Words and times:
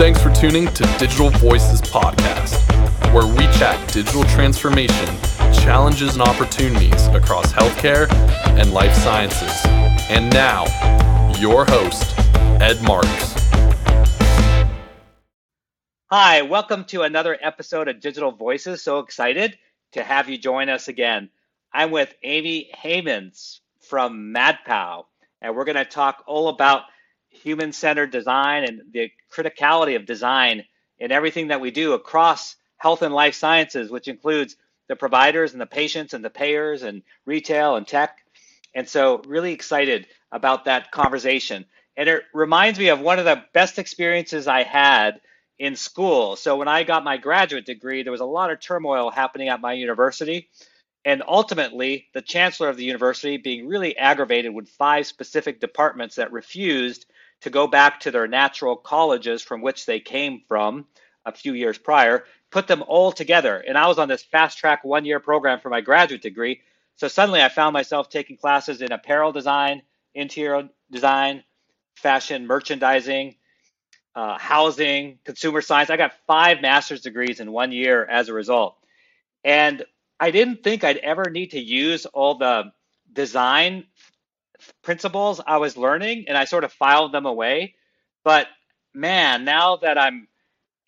Thanks 0.00 0.22
for 0.22 0.30
tuning 0.30 0.66
to 0.68 0.82
Digital 0.98 1.28
Voices 1.28 1.82
Podcast, 1.82 2.56
where 3.12 3.26
we 3.26 3.44
chat 3.58 3.92
digital 3.92 4.24
transformation, 4.24 5.06
challenges, 5.52 6.14
and 6.14 6.22
opportunities 6.22 7.06
across 7.08 7.52
healthcare 7.52 8.10
and 8.58 8.72
life 8.72 8.94
sciences. 8.94 9.52
And 10.08 10.32
now, 10.32 10.64
your 11.38 11.66
host, 11.66 12.14
Ed 12.62 12.82
Marx. 12.82 13.06
Hi, 16.06 16.40
welcome 16.40 16.86
to 16.86 17.02
another 17.02 17.36
episode 17.42 17.86
of 17.86 18.00
Digital 18.00 18.32
Voices. 18.32 18.82
So 18.82 19.00
excited 19.00 19.58
to 19.92 20.02
have 20.02 20.30
you 20.30 20.38
join 20.38 20.70
us 20.70 20.88
again. 20.88 21.28
I'm 21.74 21.90
with 21.90 22.14
Amy 22.22 22.70
Heymann 22.74 23.32
from 23.82 24.32
MadPow, 24.34 25.04
and 25.42 25.54
we're 25.54 25.66
going 25.66 25.76
to 25.76 25.84
talk 25.84 26.24
all 26.26 26.48
about 26.48 26.84
human 27.42 27.72
centered 27.72 28.10
design 28.10 28.64
and 28.64 28.82
the 28.92 29.10
criticality 29.32 29.96
of 29.96 30.06
design 30.06 30.64
in 30.98 31.12
everything 31.12 31.48
that 31.48 31.60
we 31.60 31.70
do 31.70 31.94
across 31.94 32.56
health 32.76 33.02
and 33.02 33.14
life 33.14 33.34
sciences, 33.34 33.90
which 33.90 34.08
includes 34.08 34.56
the 34.88 34.96
providers 34.96 35.52
and 35.52 35.60
the 35.60 35.66
patients 35.66 36.14
and 36.14 36.24
the 36.24 36.30
payers 36.30 36.82
and 36.82 37.02
retail 37.24 37.76
and 37.76 37.86
tech. 37.86 38.18
And 38.74 38.88
so, 38.88 39.22
really 39.26 39.52
excited 39.52 40.06
about 40.32 40.66
that 40.66 40.90
conversation. 40.90 41.64
And 41.96 42.08
it 42.08 42.22
reminds 42.32 42.78
me 42.78 42.88
of 42.88 43.00
one 43.00 43.18
of 43.18 43.24
the 43.24 43.44
best 43.52 43.78
experiences 43.78 44.46
I 44.46 44.62
had 44.62 45.20
in 45.58 45.76
school. 45.76 46.36
So, 46.36 46.56
when 46.56 46.68
I 46.68 46.82
got 46.84 47.04
my 47.04 47.16
graduate 47.16 47.66
degree, 47.66 48.02
there 48.02 48.12
was 48.12 48.20
a 48.20 48.26
lot 48.26 48.50
of 48.50 48.60
turmoil 48.60 49.10
happening 49.10 49.48
at 49.48 49.60
my 49.60 49.72
university. 49.72 50.48
And 51.04 51.22
ultimately, 51.26 52.08
the 52.12 52.22
chancellor 52.22 52.68
of 52.68 52.76
the 52.76 52.84
university 52.84 53.38
being 53.38 53.66
really 53.66 53.96
aggravated 53.96 54.52
with 54.52 54.68
five 54.68 55.06
specific 55.06 55.60
departments 55.60 56.16
that 56.16 56.32
refused 56.32 57.06
to 57.42 57.50
go 57.50 57.66
back 57.66 58.00
to 58.00 58.10
their 58.10 58.26
natural 58.26 58.76
colleges 58.76 59.42
from 59.42 59.62
which 59.62 59.86
they 59.86 60.00
came 60.00 60.42
from 60.48 60.86
a 61.24 61.32
few 61.32 61.54
years 61.54 61.78
prior, 61.78 62.24
put 62.50 62.66
them 62.66 62.82
all 62.86 63.12
together. 63.12 63.58
And 63.58 63.76
I 63.76 63.86
was 63.86 63.98
on 63.98 64.08
this 64.08 64.22
fast 64.22 64.58
track 64.58 64.84
one 64.84 65.04
year 65.04 65.20
program 65.20 65.60
for 65.60 65.70
my 65.70 65.80
graduate 65.80 66.22
degree. 66.22 66.60
So 66.96 67.08
suddenly 67.08 67.42
I 67.42 67.48
found 67.48 67.72
myself 67.72 68.08
taking 68.08 68.36
classes 68.36 68.82
in 68.82 68.92
apparel 68.92 69.32
design, 69.32 69.82
interior 70.14 70.68
design, 70.90 71.44
fashion 71.94 72.46
merchandising, 72.46 73.36
uh, 74.14 74.38
housing, 74.38 75.18
consumer 75.24 75.60
science. 75.60 75.90
I 75.90 75.96
got 75.96 76.12
five 76.26 76.60
master's 76.60 77.02
degrees 77.02 77.40
in 77.40 77.52
one 77.52 77.72
year 77.72 78.04
as 78.04 78.28
a 78.28 78.34
result. 78.34 78.76
And 79.44 79.84
I 80.18 80.30
didn't 80.30 80.62
think 80.62 80.84
I'd 80.84 80.98
ever 80.98 81.30
need 81.30 81.52
to 81.52 81.60
use 81.60 82.06
all 82.06 82.34
the 82.34 82.72
design 83.12 83.86
principles 84.82 85.40
I 85.46 85.58
was 85.58 85.76
learning 85.76 86.24
and 86.28 86.36
I 86.36 86.44
sort 86.44 86.64
of 86.64 86.72
filed 86.72 87.12
them 87.12 87.26
away. 87.26 87.74
But 88.24 88.48
man, 88.94 89.44
now 89.44 89.76
that 89.76 89.98
I'm 89.98 90.28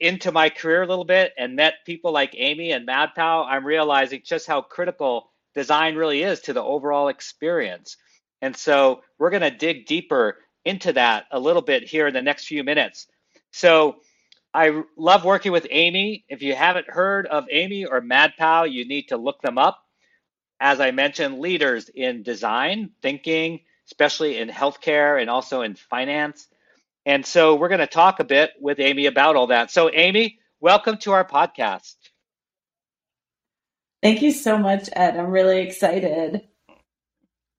into 0.00 0.32
my 0.32 0.50
career 0.50 0.82
a 0.82 0.86
little 0.86 1.04
bit 1.04 1.32
and 1.38 1.56
met 1.56 1.86
people 1.86 2.12
like 2.12 2.34
Amy 2.36 2.72
and 2.72 2.86
MadPow, 2.86 3.46
I'm 3.46 3.64
realizing 3.64 4.22
just 4.24 4.46
how 4.46 4.60
critical 4.62 5.30
design 5.54 5.94
really 5.94 6.22
is 6.22 6.40
to 6.40 6.52
the 6.52 6.62
overall 6.62 7.08
experience. 7.08 7.96
And 8.40 8.56
so 8.56 9.02
we're 9.18 9.30
going 9.30 9.42
to 9.42 9.50
dig 9.50 9.86
deeper 9.86 10.38
into 10.64 10.92
that 10.94 11.26
a 11.30 11.38
little 11.38 11.62
bit 11.62 11.84
here 11.84 12.06
in 12.08 12.14
the 12.14 12.22
next 12.22 12.46
few 12.46 12.64
minutes. 12.64 13.06
So 13.52 13.96
I 14.52 14.82
love 14.96 15.24
working 15.24 15.52
with 15.52 15.66
Amy. 15.70 16.24
If 16.28 16.42
you 16.42 16.54
haven't 16.54 16.90
heard 16.90 17.26
of 17.26 17.46
Amy 17.50 17.84
or 17.84 18.00
MadPow, 18.00 18.70
you 18.70 18.86
need 18.86 19.08
to 19.08 19.16
look 19.16 19.40
them 19.42 19.58
up. 19.58 19.82
As 20.64 20.78
I 20.78 20.92
mentioned, 20.92 21.40
leaders 21.40 21.88
in 21.88 22.22
design, 22.22 22.90
thinking, 23.02 23.62
especially 23.88 24.38
in 24.38 24.48
healthcare 24.48 25.20
and 25.20 25.28
also 25.28 25.62
in 25.62 25.74
finance. 25.74 26.46
And 27.04 27.26
so 27.26 27.56
we're 27.56 27.68
going 27.68 27.80
to 27.80 27.88
talk 27.88 28.20
a 28.20 28.24
bit 28.24 28.52
with 28.60 28.78
Amy 28.78 29.06
about 29.06 29.34
all 29.34 29.48
that. 29.48 29.72
So, 29.72 29.90
Amy, 29.92 30.38
welcome 30.60 30.98
to 30.98 31.10
our 31.10 31.24
podcast. 31.24 31.96
Thank 34.04 34.22
you 34.22 34.30
so 34.30 34.56
much, 34.56 34.88
Ed. 34.92 35.16
I'm 35.16 35.32
really 35.32 35.62
excited. 35.62 36.42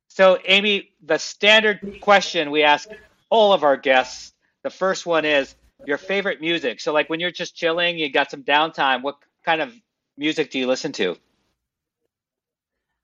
So, 0.08 0.40
Amy, 0.46 0.92
the 1.04 1.18
standard 1.18 2.00
question 2.00 2.52
we 2.52 2.64
ask 2.64 2.88
all 3.30 3.52
of 3.52 3.66
our 3.66 3.76
guests 3.76 4.32
the 4.64 4.70
first 4.70 5.06
one 5.06 5.26
is 5.26 5.56
your 5.86 5.98
favorite 5.98 6.40
music. 6.40 6.80
So, 6.80 6.94
like 6.94 7.10
when 7.10 7.20
you're 7.20 7.32
just 7.32 7.54
chilling, 7.54 7.98
you 7.98 8.10
got 8.10 8.32
some 8.32 8.44
downtime, 8.44 9.02
what 9.02 9.18
kind 9.44 9.62
of 9.62 9.74
music 10.18 10.52
do 10.52 10.60
you 10.60 10.68
listen 10.68 10.94
to? 10.94 11.18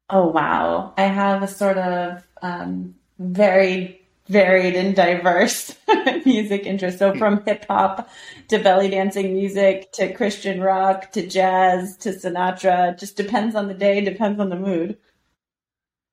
Oh, 0.09 0.27
wow. 0.27 0.93
I 0.97 1.03
have 1.03 1.43
a 1.43 1.47
sort 1.47 1.77
of 1.77 2.23
um, 2.41 2.95
very 3.19 4.01
varied 4.27 4.75
and 4.75 4.95
diverse 4.95 5.75
music 6.25 6.65
interest. 6.65 6.99
So 6.99 7.15
from 7.15 7.43
hip 7.45 7.65
hop 7.67 8.09
to 8.47 8.59
belly 8.59 8.89
dancing 8.89 9.33
music 9.33 9.91
to 9.93 10.13
Christian 10.13 10.61
rock 10.61 11.11
to 11.13 11.27
jazz 11.27 11.97
to 11.97 12.09
Sinatra, 12.09 12.97
just 12.97 13.17
depends 13.17 13.55
on 13.55 13.67
the 13.67 13.73
day, 13.73 14.01
depends 14.01 14.39
on 14.39 14.49
the 14.49 14.55
mood. 14.55 14.97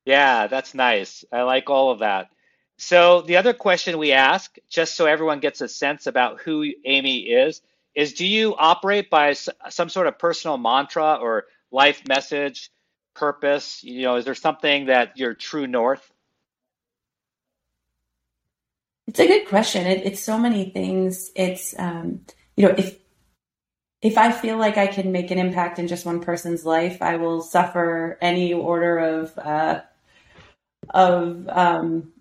Yeah, 0.06 0.46
that's 0.46 0.74
nice. 0.74 1.24
I 1.32 1.42
like 1.42 1.68
all 1.68 1.90
of 1.90 1.98
that. 1.98 2.28
So 2.78 3.22
the 3.22 3.36
other 3.36 3.52
question 3.52 3.98
we 3.98 4.12
ask, 4.12 4.56
just 4.68 4.94
so 4.94 5.06
everyone 5.06 5.40
gets 5.40 5.60
a 5.60 5.68
sense 5.68 6.06
about 6.06 6.40
who 6.40 6.64
Amy 6.84 7.20
is, 7.20 7.60
is 7.94 8.12
do 8.12 8.26
you 8.26 8.54
operate 8.56 9.10
by 9.10 9.32
some 9.32 9.88
sort 9.88 10.06
of 10.06 10.18
personal 10.18 10.58
mantra 10.58 11.18
or 11.20 11.46
life 11.70 12.06
message, 12.06 12.70
purpose? 13.16 13.82
You 13.82 14.02
know, 14.02 14.16
is 14.16 14.24
there 14.24 14.34
something 14.34 14.86
that 14.86 15.16
your 15.16 15.34
true 15.34 15.66
north? 15.66 16.12
It's 19.06 19.20
a 19.20 19.26
good 19.26 19.48
question. 19.48 19.86
It, 19.86 20.04
it's 20.04 20.22
so 20.22 20.38
many 20.38 20.70
things. 20.70 21.30
It's 21.34 21.74
um, 21.78 22.20
you 22.56 22.66
know 22.68 22.74
if 22.76 22.98
if 24.02 24.18
I 24.18 24.30
feel 24.30 24.58
like 24.58 24.76
I 24.76 24.86
can 24.86 25.12
make 25.12 25.30
an 25.30 25.38
impact 25.38 25.78
in 25.78 25.88
just 25.88 26.06
one 26.06 26.20
person's 26.20 26.64
life, 26.64 27.02
I 27.02 27.16
will 27.16 27.40
suffer 27.40 28.18
any 28.20 28.52
order 28.52 28.98
of 28.98 29.36
uh, 29.38 29.80
of 30.90 31.48
um, 31.48 32.12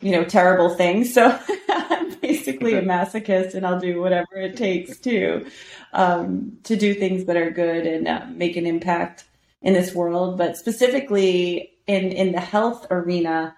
you 0.00 0.12
know 0.12 0.24
terrible 0.24 0.74
things. 0.74 1.14
So 1.14 1.38
I'm 1.68 2.14
basically 2.16 2.74
a 2.74 2.82
masochist, 2.82 3.54
and 3.54 3.66
I'll 3.66 3.80
do 3.80 4.00
whatever 4.00 4.36
it 4.36 4.56
takes 4.56 4.98
to 5.00 5.46
um, 5.92 6.58
to 6.64 6.76
do 6.76 6.94
things 6.94 7.26
that 7.26 7.36
are 7.36 7.50
good 7.50 7.86
and 7.86 8.08
uh, 8.08 8.26
make 8.28 8.56
an 8.56 8.66
impact 8.66 9.24
in 9.62 9.72
this 9.72 9.94
world. 9.94 10.38
But 10.38 10.56
specifically 10.56 11.72
in 11.86 12.12
in 12.12 12.32
the 12.32 12.40
health 12.40 12.86
arena, 12.90 13.54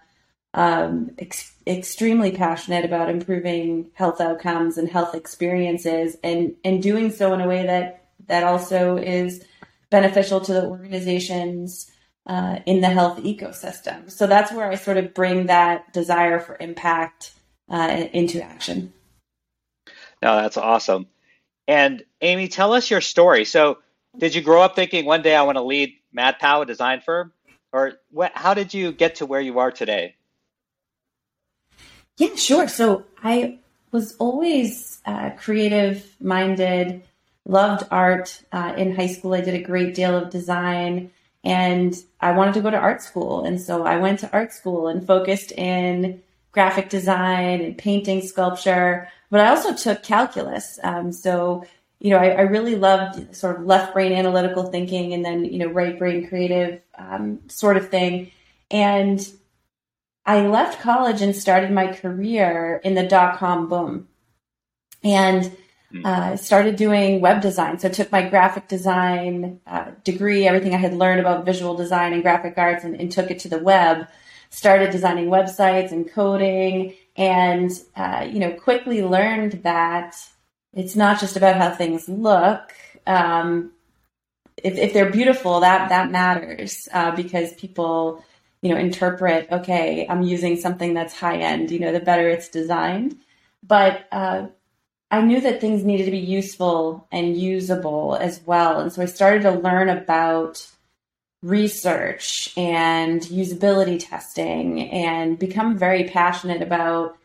um, 0.55 1.11
ex- 1.19 1.53
extremely 1.67 2.31
passionate 2.31 2.85
about 2.85 3.11
improving 3.11 3.91
health 3.95 4.21
outcomes 4.21 4.79
and 4.79 4.89
health 4.89 5.15
experiences 5.15 6.17
and, 6.23 6.55
and 6.65 6.83
doing 6.83 7.11
so 7.11 7.35
in 7.35 7.41
a 7.41 7.49
way 7.49 7.67
that, 7.67 8.07
that 8.29 8.45
also 8.45 8.97
is 8.97 9.45
beneficial 9.91 10.41
to 10.41 10.53
the 10.53 10.65
organizations 10.65 11.91
uh, 12.27 12.61
in 12.67 12.81
the 12.81 12.89
health 12.89 13.19
ecosystem. 13.19 14.11
So 14.11 14.29
that's 14.29 14.53
where 14.53 14.71
I 14.71 14.77
sort 14.77 14.97
of 14.97 15.13
bring 15.13 15.47
that 15.47 15.93
desire 15.93 16.39
for 16.39 16.57
impact 16.61 17.33
uh, 17.69 18.07
into 18.13 18.43
action. 18.43 18.93
No, 20.23 20.37
that's 20.37 20.57
awesome. 20.57 21.07
And 21.67 22.05
Amy, 22.21 22.49
tell 22.49 22.73
us 22.73 22.91
your 22.91 23.01
story. 23.01 23.45
So, 23.45 23.79
did 24.19 24.35
you 24.35 24.41
grow 24.41 24.63
up 24.63 24.77
thinking 24.77 25.05
one 25.05 25.23
day 25.23 25.35
I 25.35 25.43
want 25.43 25.57
to 25.57 25.63
lead 25.63 25.95
MadPow, 26.17 26.63
a 26.63 26.67
design 26.67 27.01
firm, 27.01 27.33
or 27.73 27.95
what, 28.11 28.33
how 28.35 28.55
did 28.55 28.73
you 28.73 28.93
get 28.93 29.17
to 29.17 29.27
where 29.27 29.41
you 29.41 29.59
are 29.59 29.71
today? 29.71 30.15
Yeah, 32.17 32.35
sure. 32.37 32.69
So 32.69 33.05
I 33.23 33.59
was 33.91 34.15
always 34.17 35.01
uh, 35.05 35.31
creative 35.31 36.15
minded, 36.21 37.03
loved 37.45 37.87
art. 37.91 38.41
Uh, 38.53 38.75
in 38.77 38.95
high 38.95 39.09
school, 39.09 39.35
I 39.35 39.41
did 39.41 39.55
a 39.55 39.63
great 39.63 39.95
deal 39.95 40.17
of 40.17 40.31
design 40.31 41.11
and 41.43 41.95
I 42.21 42.33
wanted 42.33 42.55
to 42.55 42.61
go 42.61 42.71
to 42.71 42.77
art 42.77 43.03
school. 43.03 43.45
And 43.45 43.61
so 43.61 43.85
I 43.85 43.99
went 43.99 44.21
to 44.21 44.33
art 44.33 44.53
school 44.53 44.89
and 44.89 45.07
focused 45.07 45.53
in 45.53 46.23
graphic 46.53 46.89
design 46.89 47.61
and 47.61 47.77
painting, 47.77 48.23
sculpture, 48.23 49.09
but 49.31 49.41
I 49.41 49.49
also 49.49 49.75
took 49.75 50.05
calculus. 50.05 50.79
Um, 50.85 51.11
so, 51.11 51.65
you 52.05 52.11
know, 52.11 52.19
I, 52.19 52.33
I, 52.33 52.41
really 52.43 52.75
loved 52.75 53.35
sort 53.35 53.59
of 53.59 53.65
left 53.65 53.95
brain 53.95 54.13
analytical 54.13 54.65
thinking 54.65 55.15
and 55.15 55.25
then, 55.25 55.47
you 55.47 55.59
know, 55.59 55.69
right 55.69 55.99
brain 55.99 56.29
creative 56.29 56.83
um, 56.99 57.41
sort 57.49 57.79
of 57.79 57.89
thing. 57.89 58.31
And 58.71 59.27
I 60.27 60.47
left 60.47 60.83
college 60.83 61.23
and 61.23 61.35
started 61.35 61.71
my 61.71 61.95
career 61.95 62.79
in 62.85 62.95
the 62.95 63.05
dot 63.05 63.39
com 63.39 63.71
boom 63.71 64.07
and 65.03 65.51
hmm. 65.91 66.05
uh, 66.05 66.37
started 66.37 66.77
doing 66.77 67.23
web 67.23 67.41
design. 67.41 67.79
So 67.79 67.89
I 67.89 67.91
took 67.91 68.13
my 68.13 68.29
graphic 68.29 68.69
design 68.69 69.61
uh, 69.67 69.93
degree, 70.05 70.47
everything 70.47 70.75
I 70.75 70.79
had 70.79 70.93
learned 70.93 71.21
about 71.21 71.47
visual 71.47 71.75
design 71.75 72.13
and 72.13 72.23
graphic 72.23 72.59
arts, 72.59 72.85
and, 72.85 73.01
and, 73.01 73.11
took 73.11 73.31
it 73.31 73.39
to 73.41 73.49
the 73.49 73.59
web. 73.59 74.07
Started 74.51 74.91
designing 74.91 75.29
websites 75.29 75.91
and 75.91 76.11
coding, 76.13 76.95
and 77.17 77.71
uh, 77.97 78.29
you 78.31 78.41
know, 78.41 78.53
quickly 78.53 79.03
learned 79.03 79.63
that 79.63 80.15
it's 80.75 80.97
not 80.97 81.21
just 81.21 81.37
about 81.37 81.57
how 81.57 81.71
things 81.71 82.09
look. 82.09 82.75
Um, 83.07 83.73
if, 84.57 84.77
if, 84.77 84.93
they're 84.93 85.11
beautiful, 85.11 85.61
that 85.61 85.89
that 85.89 86.11
matters 86.11 86.89
uh, 86.93 87.11
because 87.15 87.53
people 87.55 88.25
you 88.65 88.71
know, 88.71 88.79
interpret, 88.79 89.47
okay, 89.53 90.07
I'm 90.09 90.23
using 90.23 90.57
something 90.57 90.95
that's 90.95 91.13
high 91.13 91.37
end, 91.37 91.71
you 91.71 91.79
know, 91.79 91.93
the 91.93 92.01
better 92.01 92.31
it's 92.31 92.49
designed. 92.49 93.15
But 93.63 94.07
uh, 94.11 94.47
I 95.11 95.21
knew 95.21 95.43
that 95.43 95.61
things 95.61 95.85
needed 95.85 96.07
to 96.07 96.11
be 96.11 96.17
useful 96.17 97.07
and 97.13 97.37
usable 97.37 98.17
as 98.17 98.41
well. 98.47 98.81
And 98.81 98.91
so 98.91 99.03
I 99.03 99.05
started 99.05 99.43
to 99.43 99.51
learn 99.51 99.91
about 99.91 100.67
research 101.43 102.55
and 102.57 103.21
usability 103.21 104.03
testing 104.03 104.91
and 104.91 105.39
become 105.39 105.77
very 105.77 106.05
passionate 106.05 106.63
about 106.63 107.19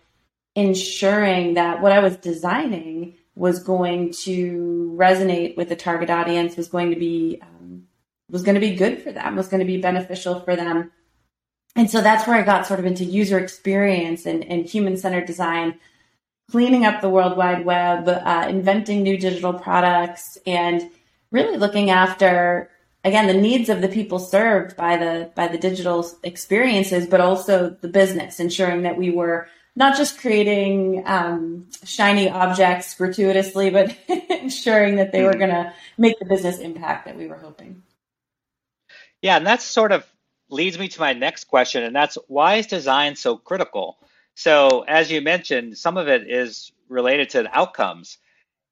ensuring 0.56 1.54
that 1.54 1.81
what 1.81 1.94
I 1.94 2.00
was 2.00 2.18
designing 2.18 3.16
was 3.40 3.64
going 3.64 4.12
to 4.12 4.94
resonate 4.98 5.56
with 5.56 5.70
the 5.70 5.76
target 5.76 6.10
audience, 6.10 6.58
was 6.58 6.68
going 6.68 6.90
to 6.90 6.98
be 6.98 7.40
um, 7.42 7.86
was 8.30 8.44
going 8.44 8.56
to 8.56 8.60
be 8.60 8.76
good 8.76 9.02
for 9.02 9.14
them, 9.14 9.38
was 9.38 9.48
going 9.48 9.62
to 9.62 9.66
be 9.66 9.80
beneficial 9.80 10.42
for 10.42 10.58
them. 10.58 10.92
And 11.74 11.90
so 11.90 12.02
that's 12.02 12.28
where 12.28 12.36
I 12.36 12.42
got 12.42 12.68
sort 12.68 12.82
of 12.82 12.86
into 12.86 13.06
user 13.06 13.40
experience 13.40 14.26
and, 14.26 14.44
and 14.44 14.66
human 14.66 14.98
centered 14.98 15.26
design, 15.26 15.80
cleaning 16.52 16.86
up 16.86 17.00
the 17.00 17.10
World 17.10 17.38
Wide 17.38 17.64
Web, 17.64 18.10
uh, 18.10 18.48
inventing 18.50 19.04
new 19.04 19.18
digital 19.18 19.54
products, 19.54 20.38
and 20.46 20.92
really 21.32 21.56
looking 21.58 21.92
after 21.92 22.70
again 23.06 23.28
the 23.28 23.42
needs 23.42 23.70
of 23.70 23.80
the 23.80 23.88
people 23.88 24.20
served 24.20 24.76
by 24.76 24.98
the 24.98 25.32
by 25.34 25.48
the 25.48 25.58
digital 25.58 26.06
experiences, 26.24 27.08
but 27.08 27.22
also 27.22 27.70
the 27.70 27.88
business, 27.88 28.42
ensuring 28.42 28.82
that 28.82 28.98
we 28.98 29.12
were 29.12 29.48
not 29.80 29.96
just 29.96 30.20
creating 30.20 31.04
um, 31.06 31.66
shiny 31.86 32.30
objects 32.30 32.94
gratuitously, 32.96 33.70
but 33.70 33.98
ensuring 34.30 34.98
that 34.98 35.14
they 35.14 35.24
were 35.24 35.31
mm-hmm. 35.31 35.40
going 35.40 35.50
to 35.52 35.74
make 35.98 36.20
the 36.20 36.26
business 36.26 36.60
impact 36.60 37.06
that 37.06 37.18
we 37.18 37.28
were 37.28 37.38
hoping. 37.38 37.81
Yeah, 39.22 39.38
and 39.38 39.48
that 39.48 39.62
sort 39.62 39.94
of 39.94 40.06
leads 40.50 40.78
me 40.78 40.90
to 40.90 41.00
my 41.00 41.14
next 41.14 41.46
question, 41.46 41.84
and 41.84 41.96
that's 41.96 42.18
why 42.28 42.56
is 42.56 42.68
design 42.68 43.16
so 43.16 43.38
critical? 43.38 43.98
So, 44.36 44.81
as 44.81 45.12
you 45.12 45.22
mentioned, 45.22 45.78
some 45.78 45.98
of 45.98 46.10
it 46.10 46.30
is 46.30 46.72
related 46.90 47.30
to 47.31 47.44
the 47.44 47.58
outcomes. 47.58 48.18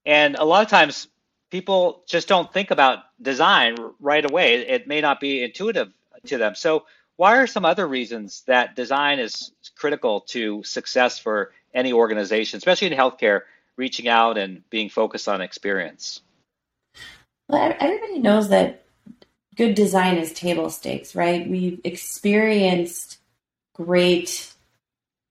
And 0.06 0.36
a 0.36 0.44
lot 0.44 0.64
of 0.64 0.70
times 0.70 1.08
people 1.52 2.04
just 2.08 2.28
don't 2.28 2.52
think 2.52 2.72
about 2.72 3.00
design 3.22 3.78
right 4.00 4.30
away. 4.30 4.56
It 4.56 4.88
may 4.88 5.02
not 5.02 5.20
be 5.20 5.44
intuitive 5.44 5.92
to 6.28 6.38
them. 6.38 6.56
So, 6.56 6.86
why 7.18 7.38
are 7.38 7.48
some 7.48 7.66
other 7.66 7.88
reasons 7.88 8.44
that 8.48 8.76
design 8.76 9.20
is 9.20 9.52
critical 9.76 10.22
to 10.22 10.64
success 10.64 11.20
for 11.20 11.52
any 11.74 11.92
organization, 11.92 12.58
especially 12.58 12.88
in 12.88 12.98
healthcare, 12.98 13.42
reaching 13.76 14.08
out 14.08 14.38
and 14.38 14.68
being 14.70 14.90
focused 14.90 15.28
on 15.28 15.42
experience? 15.42 16.22
Well, 17.50 17.76
everybody 17.80 18.20
knows 18.20 18.50
that 18.50 18.86
good 19.56 19.76
design 19.76 20.18
is 20.18 20.32
table 20.32 20.70
stakes, 20.70 21.16
right? 21.16 21.50
We've 21.50 21.82
experienced 21.84 23.18
great 23.74 24.54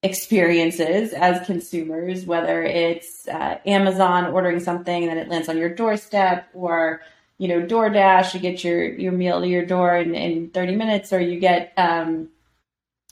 experiences 0.03 1.12
as 1.12 1.47
consumers, 1.47 2.27
whether 2.27 2.62
it's 2.62 3.29
uh, 3.29 3.59
Amazon 3.65 4.27
ordering 4.27 4.61
something 4.61 5.03
and 5.03 5.11
then 5.11 5.19
it 5.19 5.29
lands 5.29 5.49
on 5.49 5.56
your 5.56 5.75
doorstep, 5.75 6.49
or 6.55 7.03
you 7.38 7.49
know 7.49 7.62
DoorDash, 7.62 8.35
you 8.35 8.41
get 8.41 8.65
your 8.65 8.85
your 8.94 9.12
meal 9.12 9.41
to 9.41 9.49
your 9.49 9.65
door 9.65 9.97
in, 9.97 10.15
in 10.15 10.50
30 10.50 10.77
minutes, 10.77 11.12
or 11.12 11.21
you 11.21 11.38
get 11.38 11.73
um, 11.77 12.29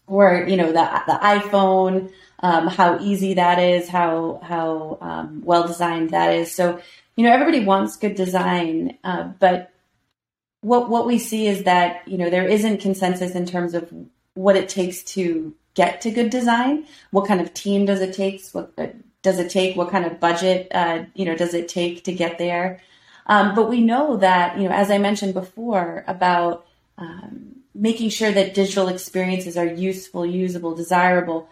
or 0.07 0.45
you 0.49 0.57
know 0.57 0.69
the 0.69 1.03
the 1.07 1.19
iPhone, 1.23 2.13
um, 2.41 2.67
how 2.67 2.99
easy 3.01 3.35
that 3.35 3.59
is, 3.59 3.89
how 3.89 4.41
how 4.43 4.99
um, 5.01 5.43
well 5.45 5.67
designed 5.67 6.11
that 6.11 6.33
is. 6.33 6.53
So 6.55 6.81
you 7.17 7.25
know 7.25 7.33
everybody 7.33 7.65
wants 7.65 7.97
good 7.97 8.15
design, 8.15 8.99
uh, 9.05 9.25
but 9.39 9.71
what 10.61 10.89
what 10.89 11.07
we 11.07 11.19
see 11.19 11.47
is 11.47 11.65
that 11.65 12.07
you 12.09 12.19
know 12.19 12.31
there 12.31 12.47
isn't 12.47 12.81
consensus 12.81 13.35
in 13.35 13.47
terms 13.47 13.75
of 13.75 13.93
what 14.35 14.57
it 14.57 14.69
takes 14.69 15.03
to 15.03 15.55
get 15.75 16.01
to 16.03 16.11
good 16.11 16.31
design. 16.31 16.87
What 17.11 17.27
kind 17.27 17.41
of 17.41 17.53
team 17.55 17.87
does 17.87 18.01
it 18.01 18.15
take? 18.15 18.43
What 18.53 18.73
uh, 18.79 18.89
does 19.23 19.39
it 19.39 19.51
take? 19.51 19.77
What 19.77 19.91
kind 19.91 20.05
of 20.05 20.21
budget 20.21 20.69
uh, 20.73 21.05
you 21.15 21.25
know 21.25 21.37
does 21.37 21.55
it 21.55 21.69
take 21.69 22.05
to 22.05 22.13
get 22.13 22.39
there? 22.39 22.81
Um, 23.27 23.55
but 23.55 23.69
we 23.69 23.81
know 23.81 24.17
that 24.19 24.59
you 24.59 24.69
know 24.69 24.75
as 24.75 24.91
I 24.91 24.99
mentioned 24.99 25.35
before 25.35 26.05
about 26.07 26.67
um, 26.99 27.55
making 27.75 28.11
sure 28.11 28.31
that 28.31 28.55
digital 28.55 28.89
experiences 28.89 29.57
are 29.57 29.67
useful, 29.67 30.25
usable, 30.25 30.75
desirable. 30.75 31.49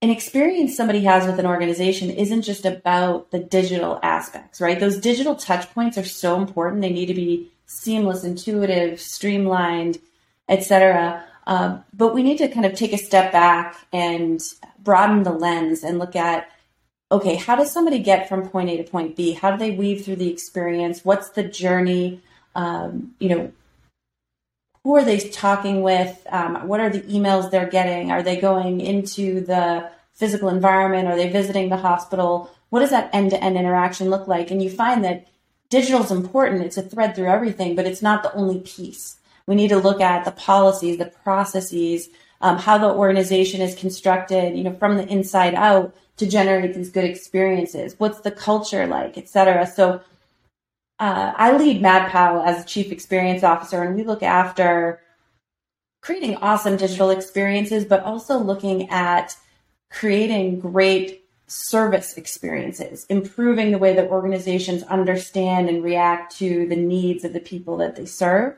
An 0.00 0.10
experience 0.10 0.76
somebody 0.76 1.04
has 1.04 1.26
with 1.26 1.38
an 1.38 1.46
organization 1.46 2.10
isn't 2.10 2.42
just 2.42 2.64
about 2.64 3.30
the 3.30 3.38
digital 3.38 3.98
aspects, 4.02 4.60
right? 4.60 4.78
Those 4.78 4.98
digital 4.98 5.34
touch 5.34 5.72
points 5.72 5.98
are 5.98 6.04
so 6.04 6.36
important. 6.36 6.82
They 6.82 6.92
need 6.92 7.06
to 7.06 7.14
be 7.14 7.50
seamless, 7.66 8.24
intuitive, 8.24 9.00
streamlined, 9.00 9.98
etc. 10.48 11.24
Uh, 11.46 11.78
but 11.92 12.14
we 12.14 12.22
need 12.22 12.38
to 12.38 12.48
kind 12.48 12.66
of 12.66 12.74
take 12.74 12.92
a 12.92 12.98
step 12.98 13.32
back 13.32 13.76
and 13.92 14.40
broaden 14.78 15.22
the 15.22 15.32
lens 15.32 15.82
and 15.82 15.98
look 15.98 16.16
at 16.16 16.48
okay, 17.10 17.36
how 17.36 17.56
does 17.56 17.72
somebody 17.72 17.98
get 17.98 18.28
from 18.28 18.48
point 18.48 18.70
A 18.70 18.76
to 18.76 18.84
point 18.84 19.16
B? 19.16 19.32
How 19.32 19.50
do 19.50 19.58
they 19.58 19.70
weave 19.70 20.04
through 20.04 20.16
the 20.16 20.30
experience? 20.30 21.04
What's 21.04 21.30
the 21.30 21.42
journey? 21.42 22.20
Um, 22.54 23.14
you 23.18 23.28
know, 23.28 23.52
who 24.84 24.96
are 24.96 25.04
they 25.04 25.18
talking 25.18 25.82
with? 25.82 26.26
Um, 26.30 26.68
what 26.68 26.80
are 26.80 26.90
the 26.90 27.00
emails 27.02 27.50
they're 27.50 27.68
getting? 27.68 28.10
Are 28.10 28.22
they 28.22 28.40
going 28.40 28.80
into 28.80 29.40
the 29.40 29.90
physical 30.14 30.48
environment? 30.48 31.08
Are 31.08 31.16
they 31.16 31.30
visiting 31.30 31.68
the 31.68 31.76
hospital? 31.76 32.50
What 32.70 32.80
does 32.80 32.90
that 32.90 33.10
end 33.14 33.30
to 33.30 33.42
end 33.42 33.56
interaction 33.56 34.10
look 34.10 34.28
like? 34.28 34.50
And 34.50 34.62
you 34.62 34.70
find 34.70 35.04
that 35.04 35.26
digital 35.70 36.02
is 36.02 36.10
important. 36.10 36.64
It's 36.64 36.76
a 36.76 36.82
thread 36.82 37.14
through 37.14 37.28
everything, 37.28 37.76
but 37.76 37.86
it's 37.86 38.02
not 38.02 38.22
the 38.22 38.34
only 38.34 38.60
piece. 38.60 39.16
We 39.46 39.54
need 39.54 39.68
to 39.68 39.78
look 39.78 40.00
at 40.00 40.24
the 40.24 40.32
policies, 40.32 40.98
the 40.98 41.06
processes, 41.06 42.08
um, 42.40 42.58
how 42.58 42.78
the 42.78 42.92
organization 42.92 43.60
is 43.60 43.74
constructed, 43.74 44.56
you 44.56 44.64
know, 44.64 44.74
from 44.74 44.96
the 44.96 45.06
inside 45.08 45.54
out 45.54 45.94
to 46.18 46.26
generate 46.26 46.74
these 46.74 46.90
good 46.90 47.04
experiences. 47.04 47.94
What's 47.98 48.20
the 48.20 48.30
culture 48.30 48.86
like, 48.86 49.16
et 49.16 49.28
cetera. 49.28 49.66
So 49.66 50.00
uh, 50.98 51.32
I 51.36 51.56
lead 51.56 51.80
MadPow 51.80 52.44
as 52.44 52.64
chief 52.64 52.90
experience 52.90 53.44
officer, 53.44 53.82
and 53.82 53.94
we 53.94 54.02
look 54.02 54.22
after 54.22 55.00
creating 56.00 56.36
awesome 56.36 56.76
digital 56.76 57.10
experiences, 57.10 57.84
but 57.84 58.02
also 58.02 58.38
looking 58.38 58.88
at 58.90 59.36
creating 59.90 60.60
great 60.60 61.24
service 61.46 62.16
experiences, 62.16 63.06
improving 63.08 63.70
the 63.70 63.78
way 63.78 63.94
that 63.94 64.10
organizations 64.10 64.82
understand 64.84 65.68
and 65.68 65.82
react 65.82 66.36
to 66.36 66.66
the 66.68 66.76
needs 66.76 67.24
of 67.24 67.32
the 67.32 67.40
people 67.40 67.76
that 67.78 67.96
they 67.96 68.04
serve. 68.04 68.54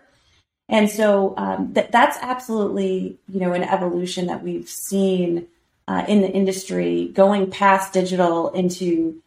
And 0.70 0.88
so 0.88 1.34
um, 1.36 1.72
that, 1.72 1.90
that's 1.90 2.16
absolutely, 2.22 3.18
you 3.28 3.40
know, 3.40 3.52
an 3.52 3.64
evolution 3.64 4.28
that 4.28 4.42
we've 4.42 4.68
seen 4.68 5.48
uh, 5.88 6.04
in 6.06 6.20
the 6.20 6.30
industry, 6.30 7.10
going 7.12 7.50
past 7.50 7.92
digital 7.92 8.50
into 8.50 9.20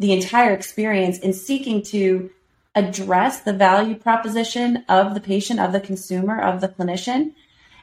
the 0.00 0.12
entire 0.12 0.52
experience 0.52 1.20
and 1.20 1.34
seeking 1.34 1.82
to 1.82 2.30
address 2.74 3.42
the 3.42 3.52
value 3.52 3.94
proposition 3.94 4.84
of 4.88 5.14
the 5.14 5.20
patient, 5.20 5.60
of 5.60 5.72
the 5.72 5.80
consumer, 5.80 6.40
of 6.40 6.60
the 6.60 6.68
clinician, 6.68 7.34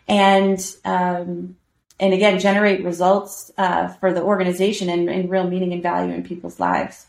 and 0.09 0.75
um, 0.83 1.55
and 1.99 2.13
again 2.13 2.39
generate 2.39 2.83
results 2.83 3.51
uh, 3.57 3.87
for 3.87 4.13
the 4.13 4.21
organization 4.21 4.89
and, 4.89 5.09
and 5.09 5.29
real 5.29 5.47
meaning 5.47 5.71
and 5.71 5.83
value 5.83 6.13
in 6.13 6.23
people's 6.23 6.59
lives. 6.59 7.05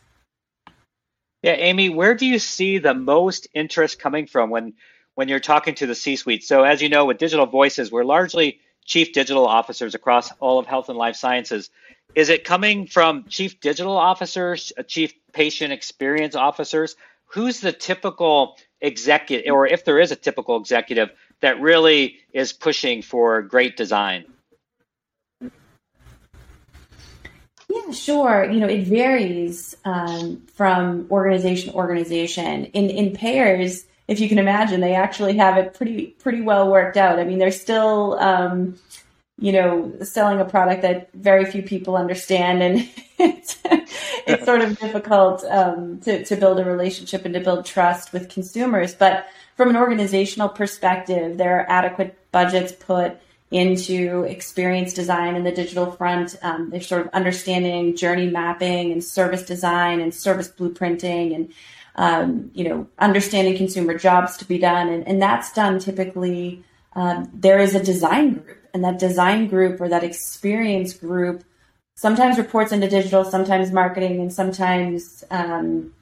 Yeah, 1.43 1.52
Amy, 1.52 1.88
where 1.88 2.14
do 2.14 2.26
you 2.26 2.38
see 2.38 2.78
the 2.78 2.95
most 2.95 3.49
interest 3.55 3.99
coming 3.99 4.26
from 4.26 4.50
when 4.50 4.75
when 5.19 5.27
you're 5.27 5.41
talking 5.41 5.75
to 5.75 5.85
the 5.85 5.97
C-suite? 5.97 6.45
So, 6.45 6.63
as 6.63 6.81
you 6.81 6.89
know, 6.89 7.05
with 7.05 7.19
digital 7.19 7.47
voices, 7.47 7.91
we're 7.91 8.05
largely 8.05 8.61
chief 8.85 9.13
digital 9.13 9.49
officers 9.49 9.97
across 9.97 10.31
all 10.39 10.61
of 10.61 10.67
health 10.67 10.89
and 10.89 10.97
life 10.97 11.17
sciences. 11.17 11.71
Is 12.15 12.29
it 12.29 12.45
coming 12.45 12.87
from 12.87 13.25
chief 13.25 13.59
digital 13.59 13.97
officers, 13.97 14.73
uh, 14.79 14.85
chief 14.85 15.13
patient 15.33 15.73
experience 15.73 16.37
officers? 16.37 16.95
Who's 17.35 17.59
the 17.59 17.73
typical 17.73 18.59
executive, 18.81 19.53
or 19.53 19.67
if 19.67 19.85
there 19.85 19.99
is 19.99 20.13
a 20.13 20.17
typical 20.17 20.57
executive 20.57 21.11
that 21.41 21.61
really 21.61 22.19
is 22.33 22.53
pushing 22.53 23.03
for 23.03 23.43
great 23.43 23.77
design? 23.77 24.25
Yeah, 27.69 27.91
sure. 27.91 28.49
You 28.49 28.61
know, 28.61 28.69
it 28.69 28.85
varies 28.85 29.77
um, 29.85 30.47
from 30.55 31.09
organization 31.11 31.73
to 31.73 31.77
organization. 31.77 32.67
In 32.67 32.89
in 32.89 33.17
payers, 33.17 33.85
if 34.09 34.21
you 34.21 34.29
can 34.29 34.38
imagine, 34.38 34.81
they 34.81 34.95
actually 34.95 35.37
have 35.37 35.59
it 35.59 35.75
pretty 35.75 36.07
pretty 36.07 36.41
well 36.41 36.71
worked 36.71 36.97
out. 36.97 37.19
I 37.19 37.25
mean, 37.25 37.38
they're 37.38 37.53
still, 37.53 38.19
um, 38.19 38.77
you 39.38 39.53
know, 39.53 39.95
selling 40.03 40.41
a 40.41 40.47
product 40.47 40.83
that 40.83 41.12
very 41.12 41.45
few 41.45 41.62
people 41.62 41.95
understand, 41.95 42.62
and 42.62 42.91
it's, 43.19 43.59
it's 44.27 44.45
sort 44.47 44.62
of 44.62 44.79
difficult 44.79 45.45
um, 45.45 46.00
to 46.00 46.25
to 46.25 46.37
build 46.37 46.59
a 46.59 46.65
relationship 46.65 47.27
and 47.27 47.35
to 47.35 47.41
build 47.41 47.67
trust 47.67 48.15
with 48.15 48.31
consumers. 48.31 48.95
But 48.95 49.27
from 49.57 49.69
an 49.69 49.77
organizational 49.77 50.49
perspective, 50.49 51.37
there 51.37 51.61
are 51.61 51.71
adequate 51.71 52.17
budgets 52.33 52.73
put 52.73 53.21
into 53.50 54.25
experience 54.25 54.93
design 54.93 55.35
in 55.35 55.45
the 55.45 55.53
digital 55.53 55.91
front. 55.93 56.37
Um, 56.43 56.71
they're 56.71 56.81
sort 56.81 57.03
of 57.03 57.09
understanding 57.15 57.97
journey 57.97 58.29
mapping 58.29 58.93
and 58.93 59.03
service 59.03 59.43
design 59.43 60.00
and 60.00 60.15
service 60.15 60.49
blueprinting 60.49 61.35
and 61.35 61.53
um, 61.99 62.50
you 62.55 62.67
know 62.67 62.87
understanding 62.99 63.57
consumer 63.57 63.99
jobs 63.99 64.37
to 64.38 64.45
be 64.47 64.57
done, 64.57 64.88
and, 64.88 65.07
and 65.07 65.21
that's 65.21 65.52
done 65.52 65.78
typically. 65.78 66.64
Um, 66.95 67.31
there 67.35 67.59
is 67.59 67.75
a 67.75 67.83
design 67.83 68.35
group, 68.35 68.59
and 68.73 68.83
that 68.85 68.99
design 68.99 69.49
group 69.49 69.81
or 69.81 69.88
that 69.88 70.05
experience 70.05 70.95
group 70.95 71.45
sometimes 71.97 72.38
reports 72.38 72.71
into 72.71 72.88
digital, 72.88 73.25
sometimes 73.25 73.73
marketing, 73.73 74.21
and 74.21 74.33
sometimes 74.33 75.25
um, 75.31 75.93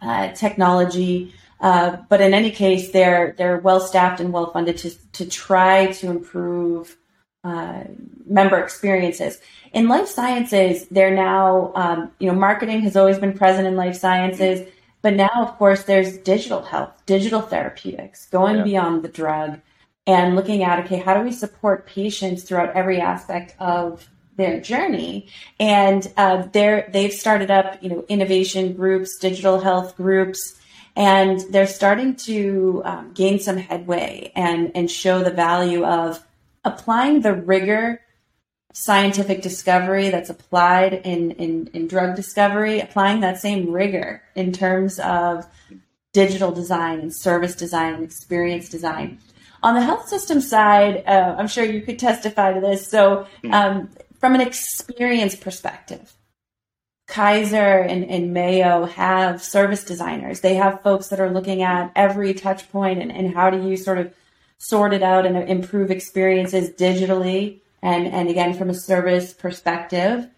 uh, 0.00 0.28
technology. 0.28 1.34
Uh, 1.60 1.96
but 2.08 2.20
in 2.20 2.32
any 2.32 2.52
case, 2.52 2.92
they're 2.92 3.34
they're 3.36 3.58
well 3.58 3.80
staffed 3.80 4.20
and 4.20 4.32
well 4.32 4.52
funded 4.52 4.78
to 4.78 4.90
to 5.14 5.26
try 5.26 5.86
to 5.92 6.10
improve 6.10 6.96
uh, 7.42 7.82
member 8.24 8.60
experiences. 8.60 9.40
In 9.72 9.88
life 9.88 10.06
sciences, 10.06 10.86
they're 10.92 11.14
now 11.14 11.72
um, 11.74 12.12
you 12.20 12.28
know 12.28 12.38
marketing 12.38 12.82
has 12.82 12.96
always 12.96 13.18
been 13.18 13.32
present 13.32 13.66
in 13.66 13.74
life 13.74 13.96
sciences, 13.96 14.68
but 15.02 15.14
now 15.14 15.30
of 15.36 15.58
course 15.58 15.82
there's 15.84 16.18
digital 16.18 16.62
health, 16.62 17.02
digital 17.06 17.42
therapeutics, 17.42 18.26
going 18.30 18.58
yeah. 18.58 18.64
beyond 18.64 19.02
the 19.02 19.08
drug, 19.08 19.60
and 20.06 20.36
looking 20.36 20.62
at 20.62 20.84
okay, 20.84 20.98
how 20.98 21.14
do 21.14 21.24
we 21.24 21.32
support 21.32 21.86
patients 21.86 22.44
throughout 22.44 22.74
every 22.74 23.00
aspect 23.00 23.54
of 23.58 24.08
their 24.36 24.60
journey 24.60 25.28
and 25.60 26.10
uh, 26.16 26.42
they're 26.52 26.88
they've 26.92 27.12
started 27.12 27.50
up 27.50 27.82
you 27.82 27.90
know 27.90 28.04
innovation 28.08 28.72
groups 28.72 29.18
digital 29.18 29.60
health 29.60 29.94
groups 29.96 30.58
and 30.96 31.40
they're 31.50 31.66
starting 31.66 32.14
to 32.14 32.82
um, 32.84 33.12
gain 33.12 33.38
some 33.38 33.56
headway 33.56 34.32
and 34.34 34.72
and 34.74 34.90
show 34.90 35.22
the 35.22 35.30
value 35.30 35.84
of 35.84 36.24
applying 36.64 37.20
the 37.20 37.34
rigor 37.34 38.00
scientific 38.72 39.42
discovery 39.42 40.08
that's 40.08 40.30
applied 40.30 40.94
in, 40.94 41.32
in, 41.32 41.68
in 41.74 41.86
drug 41.86 42.16
discovery 42.16 42.80
applying 42.80 43.20
that 43.20 43.38
same 43.38 43.70
rigor 43.70 44.22
in 44.34 44.52
terms 44.52 44.98
of 44.98 45.46
digital 46.12 46.52
design 46.52 47.00
and 47.00 47.14
service 47.14 47.54
design 47.54 47.94
and 47.94 48.04
experience 48.04 48.68
design 48.68 49.18
on 49.62 49.74
the 49.74 49.82
health 49.82 50.08
system 50.08 50.40
side, 50.40 51.04
uh, 51.06 51.36
I'm 51.38 51.48
sure 51.48 51.64
you 51.64 51.82
could 51.82 51.98
testify 51.98 52.52
to 52.52 52.60
this. 52.60 52.88
So, 52.88 53.26
hmm. 53.42 53.54
um, 53.54 53.90
from 54.18 54.34
an 54.34 54.40
experience 54.40 55.36
perspective, 55.36 56.12
Kaiser 57.08 57.56
and, 57.56 58.04
and, 58.08 58.32
Mayo 58.32 58.86
have 58.86 59.42
service 59.42 59.84
designers. 59.84 60.40
They 60.40 60.54
have 60.54 60.82
folks 60.82 61.08
that 61.08 61.20
are 61.20 61.30
looking 61.30 61.62
at 61.62 61.90
every 61.96 62.32
touch 62.32 62.70
point 62.70 63.02
and, 63.02 63.12
and 63.12 63.34
how 63.34 63.50
do 63.50 63.68
you 63.68 63.76
sort 63.76 63.98
of 63.98 64.14
sort 64.58 64.94
it 64.94 65.02
out 65.02 65.26
and 65.26 65.36
improve 65.36 65.90
experiences 65.90 66.70
digitally 66.70 67.61
and, 67.82 68.06
and 68.06 68.28
again 68.28 68.54
from 68.54 68.70
a 68.70 68.74
service 68.74 69.32
perspective. 69.32 70.28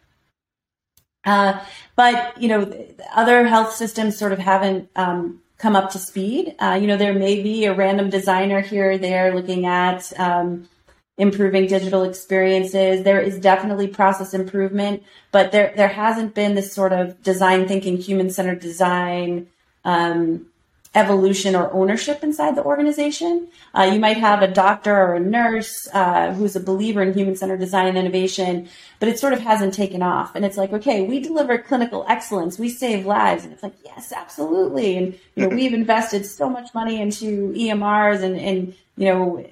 Uh, 1.25 1.61
but 1.97 2.41
you 2.41 2.49
know, 2.49 2.87
other 3.15 3.47
health 3.47 3.75
systems 3.75 4.17
sort 4.17 4.33
of 4.33 4.39
haven't 4.39 4.91
um, 4.97 5.41
come 5.59 5.77
up 5.77 5.91
to 5.93 5.99
speed. 5.99 6.55
Uh, 6.59 6.79
you 6.81 6.87
know, 6.87 6.97
there 6.97 7.15
may 7.15 7.43
be 7.43 7.65
a 7.65 7.75
random 7.75 8.11
designer 8.11 8.61
here 8.61 8.93
or 8.93 8.99
there 8.99 9.35
looking 9.35 9.67
at 9.67 10.13
um, 10.19 10.69
improving 11.17 11.67
digital 11.67 12.03
experiences. 12.03 13.05
There 13.05 13.21
is 13.21 13.39
definitely 13.39 13.89
process 13.89 14.35
improvement, 14.35 15.03
but 15.33 15.53
there 15.53 15.73
there 15.77 15.89
hasn't 15.89 16.35
been 16.35 16.55
this 16.55 16.73
sort 16.73 16.93
of 16.93 17.23
design 17.23 17.67
thinking, 17.67 17.97
human 17.97 18.31
centered 18.31 18.61
design 18.61 19.49
um, 19.85 20.47
evolution 20.95 21.57
or 21.57 21.73
ownership 21.73 22.23
inside 22.23 22.55
the 22.55 22.63
organization. 22.63 23.49
Uh, 23.75 23.91
you 23.93 23.99
might 23.99 24.17
have 24.17 24.43
a 24.43 24.49
doctor 24.49 24.95
or 24.95 25.15
a 25.15 25.21
nurse 25.21 25.89
uh, 25.93 26.33
who's 26.33 26.55
a 26.55 26.61
believer 26.61 27.03
in 27.03 27.13
human 27.13 27.35
centered 27.37 27.59
design 27.59 27.89
and 27.89 27.99
innovation, 27.99 28.69
but 29.01 29.09
it 29.09 29.19
sort 29.19 29.33
of 29.33 29.41
hasn't 29.41 29.75
taken 29.75 30.03
off. 30.03 30.35
And 30.35 30.45
it's 30.45 30.57
like, 30.57 30.73
okay, 30.73 31.05
we 31.05 31.21
deliver 31.21 31.59
clinical 31.59 32.05
excellence, 32.09 32.59
we 32.59 32.69
save 32.69 33.07
lives, 33.07 33.45
and 33.45 33.53
it's 33.53 33.63
like, 33.63 33.75
yes, 33.85 34.13
absolutely. 34.13 34.97
And 34.97 35.19
you 35.35 35.49
know, 35.49 35.55
we've 35.55 35.75
invested 35.75 36.25
so 36.27 36.49
much 36.49 36.73
money 36.75 37.01
into 37.01 37.53
EMRs 37.53 38.23
and 38.23 38.39
and 38.39 38.75
you 38.97 39.07
know 39.07 39.45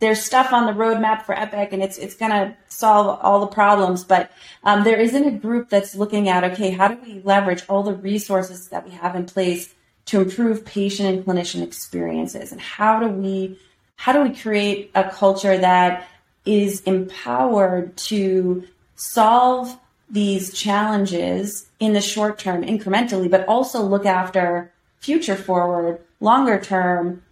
there's 0.00 0.22
stuff 0.22 0.52
on 0.52 0.66
the 0.66 0.72
roadmap 0.72 1.22
for 1.22 1.36
Epic 1.36 1.72
and 1.72 1.82
it's 1.82 1.98
it's 1.98 2.14
going 2.14 2.30
to 2.30 2.56
solve 2.68 3.18
all 3.22 3.40
the 3.40 3.46
problems, 3.46 4.04
but 4.04 4.30
um, 4.64 4.84
there 4.84 4.98
isn't 4.98 5.24
a 5.24 5.30
group 5.30 5.68
that's 5.70 5.94
looking 5.94 6.28
at 6.28 6.44
okay, 6.44 6.70
how 6.70 6.88
do 6.88 6.98
we 7.04 7.20
leverage 7.20 7.64
all 7.68 7.82
the 7.82 7.94
resources 7.94 8.68
that 8.68 8.84
we 8.84 8.90
have 8.92 9.14
in 9.16 9.26
place 9.26 9.74
to 10.08 10.20
improve 10.20 10.64
patient 10.64 11.08
and 11.08 11.24
clinician 11.24 11.62
experiences, 11.62 12.52
and 12.52 12.60
how 12.60 13.00
do 13.00 13.08
we 13.08 13.58
how 13.96 14.12
do 14.12 14.22
we 14.22 14.34
create 14.34 14.90
a 14.94 15.10
culture 15.10 15.56
that 15.56 16.08
is 16.44 16.80
empowered 16.82 17.96
to 17.96 18.64
solve 18.94 19.76
these 20.10 20.52
challenges 20.52 21.66
in 21.78 21.92
the 21.92 22.00
short 22.00 22.38
term 22.38 22.64
incrementally, 22.64 23.30
but 23.30 23.46
also 23.46 23.82
look 23.82 24.06
after 24.06 24.72
future 24.98 25.36
forward, 25.36 26.00
longer 26.20 26.60
term 26.60 27.22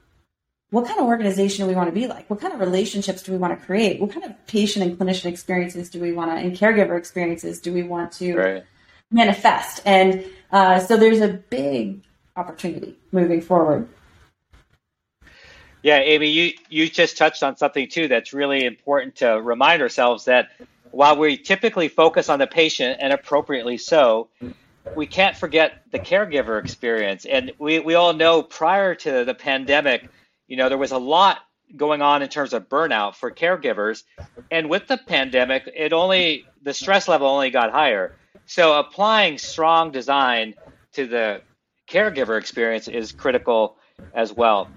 what 0.70 0.86
kind 0.86 0.98
of 0.98 1.06
organization 1.06 1.64
do 1.64 1.68
we 1.68 1.76
want 1.76 1.88
to 1.88 1.92
be 1.92 2.06
like? 2.06 2.28
What 2.28 2.40
kind 2.40 2.52
of 2.52 2.60
relationships 2.60 3.22
do 3.22 3.32
we 3.32 3.38
want 3.38 3.58
to 3.58 3.64
create? 3.64 4.00
What 4.00 4.10
kind 4.10 4.26
of 4.26 4.46
patient 4.46 4.84
and 4.84 4.98
clinician 4.98 5.26
experiences 5.26 5.88
do 5.88 6.00
we 6.00 6.12
want 6.12 6.32
to, 6.32 6.36
and 6.36 6.56
caregiver 6.56 6.98
experiences 6.98 7.60
do 7.60 7.72
we 7.72 7.82
want 7.82 8.12
to 8.12 8.36
right. 8.36 8.64
manifest? 9.10 9.80
And 9.86 10.24
uh, 10.50 10.80
so 10.80 10.96
there's 10.96 11.20
a 11.20 11.28
big 11.28 12.02
opportunity 12.36 12.96
moving 13.12 13.40
forward. 13.40 13.88
Yeah, 15.82 15.98
Amy, 15.98 16.28
you, 16.28 16.52
you 16.68 16.88
just 16.88 17.16
touched 17.16 17.42
on 17.42 17.56
something 17.56 17.88
too 17.88 18.08
that's 18.08 18.32
really 18.32 18.64
important 18.64 19.16
to 19.16 19.40
remind 19.40 19.82
ourselves 19.82 20.24
that 20.24 20.50
while 20.90 21.16
we 21.16 21.36
typically 21.36 21.88
focus 21.88 22.28
on 22.28 22.38
the 22.38 22.46
patient 22.46 22.98
and 23.00 23.12
appropriately 23.12 23.78
so, 23.78 24.28
we 24.94 25.06
can't 25.06 25.36
forget 25.36 25.82
the 25.90 25.98
caregiver 25.98 26.60
experience. 26.60 27.24
And 27.24 27.52
we, 27.58 27.78
we 27.80 27.94
all 27.94 28.12
know 28.12 28.42
prior 28.42 28.94
to 28.96 29.24
the 29.24 29.34
pandemic, 29.34 30.08
you 30.48 30.56
know, 30.56 30.68
there 30.68 30.78
was 30.78 30.92
a 30.92 30.98
lot 30.98 31.38
going 31.74 32.02
on 32.02 32.22
in 32.22 32.28
terms 32.28 32.52
of 32.52 32.68
burnout 32.68 33.14
for 33.16 33.30
caregivers. 33.30 34.04
And 34.50 34.70
with 34.70 34.86
the 34.86 34.96
pandemic, 34.96 35.68
it 35.74 35.92
only, 35.92 36.46
the 36.62 36.72
stress 36.72 37.08
level 37.08 37.28
only 37.28 37.50
got 37.50 37.72
higher. 37.72 38.14
So 38.46 38.78
applying 38.78 39.38
strong 39.38 39.90
design 39.90 40.54
to 40.92 41.06
the 41.06 41.42
caregiver 41.88 42.38
experience 42.38 42.88
is 42.88 43.12
critical 43.12 43.76
as 44.14 44.32
well. 44.32 44.68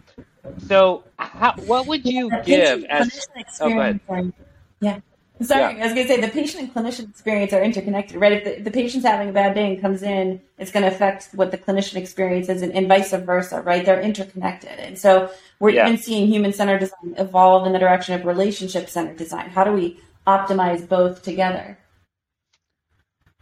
So, 0.68 1.04
how, 1.18 1.54
what 1.66 1.88
would 1.88 2.06
you 2.06 2.32
give 2.46 2.84
as? 2.86 3.28
Oh, 3.60 3.70
go 3.70 3.80
ahead. 3.80 4.34
Yeah. 4.80 5.00
Sorry, 5.42 5.78
yeah. 5.78 5.84
I 5.84 5.86
was 5.86 5.94
going 5.94 6.06
to 6.06 6.14
say 6.14 6.20
the 6.20 6.28
patient 6.28 6.64
and 6.64 6.74
clinician 6.74 7.10
experience 7.10 7.54
are 7.54 7.64
interconnected, 7.64 8.18
right? 8.18 8.34
If 8.34 8.44
the, 8.44 8.64
the 8.64 8.72
patient's 8.72 9.08
having 9.08 9.30
a 9.30 9.32
bad 9.32 9.56
day 9.56 9.72
and 9.72 9.82
comes 9.82 10.04
in, 10.04 10.42
it's 10.58 10.70
going 10.70 10.84
to 10.84 10.94
affect 10.94 11.30
what 11.34 11.52
the 11.52 11.58
clinician 11.58 11.96
experiences 11.96 12.62
and, 12.62 12.74
and 12.74 12.90
vice 12.90 13.12
versa, 13.12 13.62
right? 13.62 13.86
They're 13.86 14.02
interconnected. 14.02 14.78
And 14.80 15.00
so 15.00 15.32
we're 15.60 15.70
yeah. 15.70 15.88
even 15.88 15.98
seeing 15.98 16.28
human 16.28 16.52
centered 16.52 16.80
design 16.80 17.16
evolve 17.18 17.66
in 17.66 17.72
the 17.72 17.80
direction 17.80 18.16
of 18.16 18.26
relationship 18.26 18.90
centered 18.90 19.16
design. 19.16 19.50
How 19.50 19.64
do 19.64 19.72
we 19.72 19.98
optimize 20.28 20.88
both 20.88 21.24
together? 21.24 21.78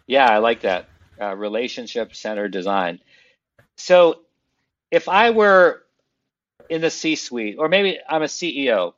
Yeah, 0.06 0.30
I 0.30 0.38
like 0.38 0.62
that. 0.62 0.90
Uh, 1.20 1.36
relationship 1.36 2.16
centered 2.16 2.52
design. 2.52 3.00
So 3.78 4.22
if 4.92 5.08
I 5.08 5.32
were 5.32 5.84
in 6.70 6.82
the 6.82 6.90
C 6.90 7.16
suite, 7.16 7.56
or 7.58 7.70
maybe 7.70 8.00
I'm 8.08 8.24
a 8.24 8.26
CEO, 8.26 8.94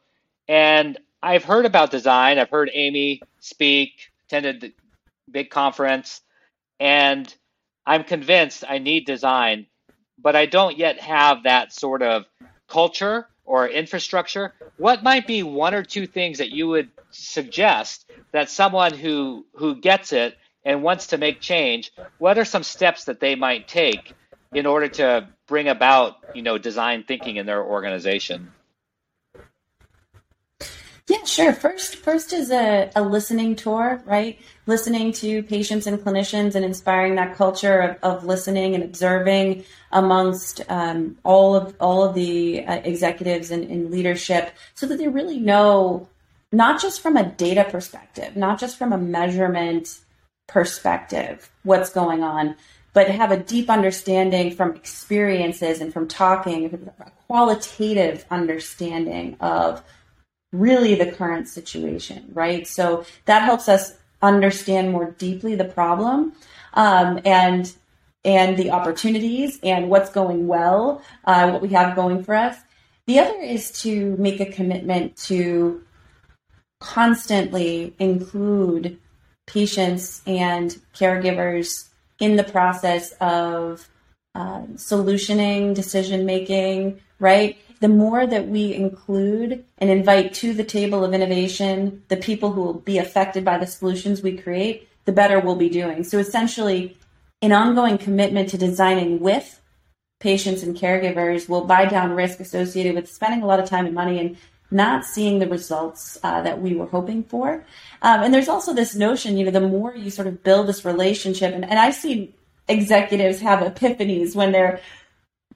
and 0.47 0.97
I've 1.21 1.43
heard 1.43 1.65
about 1.65 1.91
design. 1.91 2.39
I've 2.39 2.49
heard 2.49 2.71
Amy 2.73 3.21
speak, 3.39 4.11
attended 4.25 4.61
the 4.61 4.73
big 5.29 5.49
conference, 5.49 6.21
and 6.79 7.33
I'm 7.85 8.03
convinced 8.03 8.63
I 8.67 8.79
need 8.79 9.05
design, 9.05 9.67
but 10.17 10.35
I 10.35 10.45
don't 10.45 10.77
yet 10.77 10.99
have 10.99 11.43
that 11.43 11.73
sort 11.73 12.01
of 12.01 12.25
culture 12.67 13.27
or 13.45 13.67
infrastructure. 13.67 14.53
What 14.77 15.03
might 15.03 15.27
be 15.27 15.43
one 15.43 15.73
or 15.73 15.83
two 15.83 16.07
things 16.07 16.37
that 16.37 16.51
you 16.51 16.67
would 16.69 16.89
suggest 17.11 18.09
that 18.31 18.49
someone 18.49 18.93
who 18.93 19.45
who 19.55 19.75
gets 19.75 20.13
it 20.13 20.37
and 20.63 20.83
wants 20.83 21.07
to 21.07 21.17
make 21.17 21.41
change, 21.41 21.91
what 22.19 22.37
are 22.37 22.45
some 22.45 22.63
steps 22.63 23.05
that 23.05 23.19
they 23.19 23.35
might 23.35 23.67
take 23.67 24.13
in 24.53 24.65
order 24.65 24.87
to 24.87 25.27
bring 25.47 25.67
about, 25.67 26.17
you 26.33 26.41
know, 26.41 26.57
design 26.57 27.03
thinking 27.03 27.35
in 27.37 27.45
their 27.45 27.63
organization? 27.63 28.51
Yeah, 31.07 31.23
sure. 31.23 31.53
First, 31.53 31.95
first 31.95 32.33
is 32.33 32.51
a, 32.51 32.91
a 32.95 33.01
listening 33.01 33.55
tour, 33.55 33.99
right? 34.05 34.39
Listening 34.67 35.11
to 35.13 35.41
patients 35.41 35.87
and 35.87 35.97
clinicians 35.97 36.53
and 36.53 36.63
inspiring 36.63 37.15
that 37.15 37.35
culture 37.35 37.79
of, 37.79 37.97
of 38.03 38.25
listening 38.25 38.75
and 38.75 38.83
observing 38.83 39.63
amongst 39.91 40.61
um, 40.69 41.17
all 41.23 41.55
of 41.55 41.75
all 41.79 42.03
of 42.03 42.13
the 42.13 42.63
uh, 42.63 42.75
executives 42.83 43.49
and, 43.49 43.63
and 43.71 43.89
leadership, 43.89 44.51
so 44.75 44.85
that 44.85 44.99
they 44.99 45.07
really 45.07 45.39
know 45.39 46.07
not 46.51 46.79
just 46.79 47.01
from 47.01 47.17
a 47.17 47.23
data 47.23 47.65
perspective, 47.67 48.35
not 48.35 48.59
just 48.59 48.77
from 48.77 48.93
a 48.93 48.97
measurement 48.97 49.99
perspective, 50.47 51.49
what's 51.63 51.89
going 51.89 52.21
on, 52.21 52.55
but 52.93 53.09
have 53.09 53.31
a 53.31 53.37
deep 53.37 53.69
understanding 53.69 54.55
from 54.55 54.75
experiences 54.75 55.81
and 55.81 55.93
from 55.93 56.07
talking, 56.07 56.91
a 56.99 57.11
qualitative 57.27 58.25
understanding 58.31 59.37
of 59.39 59.83
really 60.51 60.95
the 60.95 61.11
current 61.11 61.47
situation, 61.47 62.29
right? 62.33 62.67
So 62.67 63.05
that 63.25 63.43
helps 63.43 63.69
us 63.69 63.93
understand 64.21 64.91
more 64.91 65.11
deeply 65.11 65.55
the 65.55 65.65
problem 65.65 66.33
um, 66.73 67.19
and 67.25 67.71
and 68.25 68.57
the 68.57 68.71
opportunities 68.71 69.59
and 69.63 69.89
what's 69.89 70.09
going 70.09 70.45
well, 70.45 71.01
uh, 71.23 71.49
what 71.51 71.61
we 71.61 71.69
have 71.69 71.95
going 71.95 72.21
for 72.21 72.35
us. 72.35 72.57
The 73.07 73.19
other 73.19 73.39
is 73.39 73.71
to 73.83 74.17
make 74.17 74.41
a 74.41 74.45
commitment 74.45 75.15
to 75.27 75.81
constantly 76.81 77.93
include 77.97 78.99
patients 79.47 80.21
and 80.27 80.79
caregivers 80.93 81.88
in 82.19 82.35
the 82.35 82.43
process 82.43 83.11
of 83.21 83.87
uh, 84.35 84.61
solutioning, 84.75 85.73
decision 85.73 86.25
making, 86.25 86.99
right? 87.19 87.57
The 87.79 87.87
more 87.87 88.27
that 88.27 88.47
we 88.47 88.73
include 88.73 89.63
and 89.77 89.89
invite 89.89 90.33
to 90.35 90.53
the 90.53 90.63
table 90.63 91.03
of 91.03 91.13
innovation 91.13 92.03
the 92.09 92.17
people 92.17 92.51
who 92.51 92.61
will 92.61 92.73
be 92.73 92.97
affected 92.97 93.45
by 93.45 93.57
the 93.57 93.67
solutions 93.67 94.21
we 94.21 94.37
create, 94.37 94.87
the 95.05 95.11
better 95.11 95.39
we'll 95.39 95.55
be 95.55 95.69
doing. 95.69 96.03
So 96.03 96.19
essentially, 96.19 96.97
an 97.41 97.53
ongoing 97.53 97.97
commitment 97.97 98.49
to 98.49 98.57
designing 98.57 99.19
with 99.19 99.61
patients 100.19 100.61
and 100.61 100.75
caregivers 100.75 101.47
will 101.47 101.63
buy 101.63 101.85
down 101.85 102.11
risk 102.11 102.41
associated 102.41 102.95
with 102.95 103.09
spending 103.09 103.41
a 103.41 103.47
lot 103.47 103.59
of 103.59 103.69
time 103.69 103.85
and 103.85 103.95
money 103.95 104.19
and 104.19 104.37
not 104.71 105.05
seeing 105.05 105.39
the 105.39 105.47
results 105.47 106.17
uh, 106.23 106.41
that 106.41 106.61
we 106.61 106.75
were 106.75 106.85
hoping 106.85 107.23
for. 107.23 107.65
Um, 108.01 108.23
and 108.23 108.33
there's 108.33 108.47
also 108.47 108.73
this 108.73 108.95
notion, 108.95 109.37
you 109.37 109.45
know, 109.45 109.51
the 109.51 109.61
more 109.61 109.95
you 109.95 110.09
sort 110.09 110.27
of 110.27 110.43
build 110.43 110.67
this 110.67 110.85
relationship, 110.85 111.53
and, 111.53 111.65
and 111.65 111.79
I 111.79 111.91
see 111.91 112.33
executives 112.67 113.39
have 113.41 113.59
epiphanies 113.59 114.35
when 114.35 114.51
they're 114.51 114.79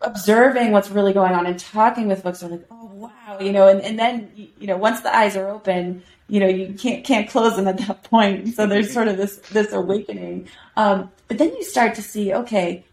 observing 0.01 0.71
what's 0.71 0.89
really 0.89 1.13
going 1.13 1.33
on 1.33 1.45
and 1.45 1.59
talking 1.59 2.07
with 2.07 2.23
folks 2.23 2.43
are 2.43 2.49
like, 2.49 2.65
oh 2.71 2.85
wow, 2.93 3.37
you 3.39 3.51
know, 3.51 3.67
and, 3.67 3.81
and 3.81 3.97
then 3.97 4.31
you 4.35 4.67
know, 4.67 4.77
once 4.77 5.01
the 5.01 5.15
eyes 5.15 5.35
are 5.35 5.47
open, 5.49 6.03
you 6.27 6.39
know, 6.39 6.47
you 6.47 6.73
can't 6.73 7.05
can't 7.05 7.29
close 7.29 7.55
them 7.55 7.67
at 7.67 7.77
that 7.77 8.03
point. 8.09 8.55
So 8.55 8.65
there's 8.65 8.91
sort 8.91 9.07
of 9.07 9.17
this 9.17 9.37
this 9.51 9.71
awakening. 9.71 10.47
Um, 10.75 11.11
but 11.27 11.37
then 11.37 11.49
you 11.49 11.63
start 11.63 11.95
to 11.95 12.01
see, 12.01 12.33
okay, 12.33 12.83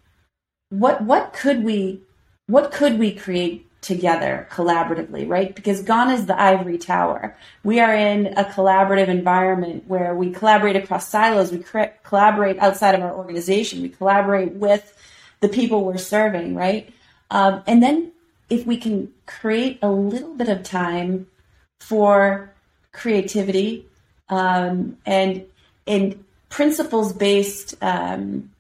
what 0.69 1.03
what 1.03 1.33
could 1.33 1.65
we 1.65 2.03
what 2.47 2.73
could 2.73 2.99
we 2.99 3.13
create 3.13 3.67
together 3.81 4.47
collaboratively, 4.51 5.29
right? 5.29 5.55
Because 5.55 5.83
gone 5.83 6.11
is 6.11 6.27
the 6.27 6.41
ivory 6.41 6.77
tower. 6.77 7.37
We 7.65 7.81
are 7.81 7.95
in 7.95 8.27
a 8.37 8.45
collaborative 8.45 9.09
environment 9.09 9.85
where 9.87 10.15
we 10.15 10.31
collaborate 10.33 10.77
across 10.77 11.09
silos, 11.09 11.51
we 11.51 11.65
collaborate 12.05 12.59
outside 12.59 12.95
of 12.95 13.01
our 13.01 13.15
organization, 13.15 13.81
we 13.83 13.89
collaborate 13.89 14.53
with 14.53 14.95
the 15.41 15.49
people 15.49 15.85
we're 15.85 15.97
serving, 15.97 16.55
right? 16.55 16.93
Um, 17.31 17.63
and 17.67 17.83
then 17.83 18.13
if 18.51 18.67
we 18.67 18.77
can 18.77 19.13
create 19.27 19.79
a 19.81 19.91
little 19.91 20.35
bit 20.35 20.49
of 20.49 20.63
time 20.63 21.27
for 21.81 22.53
creativity 22.93 23.87
um, 24.29 24.99
and 25.07 25.45
and 25.87 26.23
principles 26.51 27.13
based 27.13 27.75
um, 27.81 28.51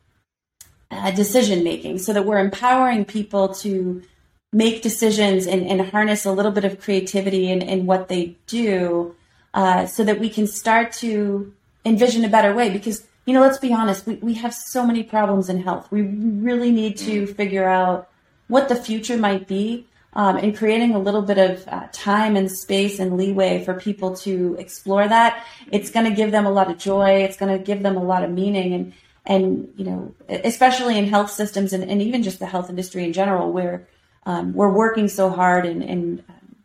uh, 0.91 1.11
decision 1.11 1.63
making, 1.63 1.99
so 1.99 2.13
that 2.13 2.25
we're 2.25 2.39
empowering 2.39 3.05
people 3.05 3.49
to 3.49 4.03
make 4.53 4.83
decisions 4.83 5.47
and, 5.47 5.67
and 5.67 5.81
harness 5.91 6.25
a 6.25 6.33
little 6.33 6.51
bit 6.53 6.65
of 6.65 6.81
creativity 6.81 7.51
in, 7.51 7.63
in 7.63 7.87
what 7.87 8.09
they 8.09 8.37
do, 8.47 9.15
uh, 9.55 9.87
so 9.87 10.05
that 10.05 10.19
we 10.19 10.29
can 10.29 10.47
start 10.47 10.93
to 10.93 11.53
envision 11.85 12.25
a 12.25 12.29
better 12.29 12.55
way. 12.55 12.71
Because 12.71 13.07
you 13.27 13.35
know, 13.35 13.41
let's 13.43 13.59
be 13.59 13.73
honest, 13.73 14.07
we, 14.07 14.15
we 14.17 14.35
have 14.35 14.53
so 14.53 14.85
many 14.85 15.03
problems 15.03 15.49
in 15.49 15.63
health. 15.63 15.91
We 15.93 16.03
really 16.03 16.73
need 16.73 16.97
to 16.99 17.27
figure 17.27 17.69
out 17.69 18.09
what 18.49 18.69
the 18.69 18.75
future 18.75 19.17
might 19.17 19.47
be 19.47 19.87
um, 20.15 20.37
and 20.37 20.57
creating 20.57 20.95
a 20.95 20.99
little 20.99 21.23
bit 21.23 21.39
of 21.39 21.69
uh, 21.69 21.87
time 21.93 22.35
and 22.35 22.51
space 22.51 22.99
and 22.99 23.17
leeway 23.17 23.65
for 23.65 23.75
people 23.75 24.17
to 24.17 24.57
explore 24.59 25.07
that. 25.07 25.45
It's 25.71 25.91
going 25.91 26.07
to 26.07 26.15
give 26.15 26.33
them 26.33 26.47
a 26.47 26.51
lot 26.51 26.71
of 26.71 26.79
joy. 26.79 27.23
It's 27.23 27.37
going 27.37 27.57
to 27.57 27.63
give 27.63 27.83
them 27.83 27.97
a 27.97 28.03
lot 28.03 28.25
of 28.25 28.31
meaning. 28.31 28.73
And, 28.73 28.93
and 29.27 29.73
you 29.77 29.85
know, 29.85 30.15
especially 30.29 30.99
in 30.99 31.07
health 31.07 31.31
systems 31.31 31.73
and, 31.73 31.89
and 31.89 32.03
even 32.03 32.23
just 32.23 32.41
the 32.41 32.47
health 32.47 32.71
industry 32.71 33.05
in 33.05 33.13
general, 33.13 33.53
where 33.53 33.87
um, 34.25 34.53
we're 34.53 34.73
working 34.73 35.09
so 35.09 35.31
hard 35.31 35.67
and, 35.67 35.83
and 35.83 36.23
um, 36.29 36.57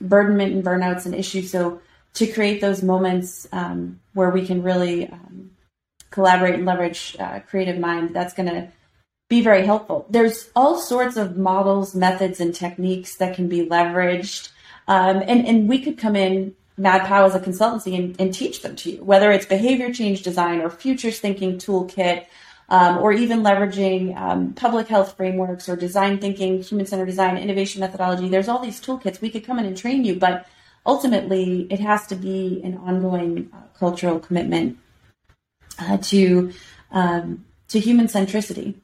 burdenment 0.00 0.52
and 0.52 0.64
burnouts 0.64 1.06
and 1.06 1.14
issues. 1.14 1.50
So 1.50 1.80
to 2.14 2.26
create 2.26 2.60
those 2.60 2.82
moments 2.82 3.46
um, 3.52 4.00
where 4.14 4.30
we 4.30 4.46
can 4.46 4.62
really 4.62 5.08
um, 5.08 5.50
collaborate 6.10 6.54
and 6.54 6.64
leverage 6.64 7.16
uh, 7.18 7.40
creative 7.40 7.78
mind, 7.78 8.14
that's 8.14 8.34
going 8.34 8.48
to 8.48 8.68
be 9.28 9.40
very 9.40 9.64
helpful. 9.64 10.06
There's 10.10 10.50
all 10.54 10.78
sorts 10.78 11.16
of 11.16 11.36
models, 11.36 11.94
methods, 11.94 12.40
and 12.40 12.54
techniques 12.54 13.16
that 13.16 13.34
can 13.34 13.48
be 13.48 13.66
leveraged. 13.66 14.50
Um, 14.86 15.22
and, 15.26 15.46
and 15.46 15.68
we 15.68 15.80
could 15.80 15.98
come 15.98 16.14
in, 16.14 16.54
MadPow 16.78 17.26
as 17.26 17.34
a 17.34 17.40
consultancy, 17.40 17.96
and, 17.96 18.20
and, 18.20 18.34
teach 18.34 18.62
them 18.62 18.74
to 18.76 18.90
you, 18.90 19.04
whether 19.04 19.30
it's 19.30 19.46
behavior 19.46 19.92
change 19.92 20.22
design 20.22 20.60
or 20.60 20.68
futures 20.68 21.20
thinking 21.20 21.56
toolkit, 21.56 22.26
um, 22.68 22.98
or 22.98 23.12
even 23.12 23.42
leveraging 23.42 24.16
um, 24.16 24.52
public 24.54 24.88
health 24.88 25.16
frameworks 25.16 25.68
or 25.68 25.76
design 25.76 26.18
thinking, 26.18 26.62
human 26.62 26.86
centered 26.86 27.06
design, 27.06 27.36
innovation 27.36 27.80
methodology. 27.80 28.28
There's 28.28 28.48
all 28.48 28.58
these 28.58 28.80
toolkits. 28.80 29.20
We 29.20 29.30
could 29.30 29.44
come 29.44 29.58
in 29.58 29.66
and 29.66 29.76
train 29.76 30.04
you, 30.04 30.16
but 30.16 30.46
ultimately 30.86 31.66
it 31.70 31.80
has 31.80 32.06
to 32.08 32.16
be 32.16 32.60
an 32.64 32.76
ongoing 32.78 33.50
uh, 33.52 33.78
cultural 33.78 34.18
commitment 34.18 34.78
uh, 35.78 35.98
to 35.98 36.52
um, 36.90 37.44
to 37.68 37.80
human 37.80 38.06
centricity. 38.06 38.74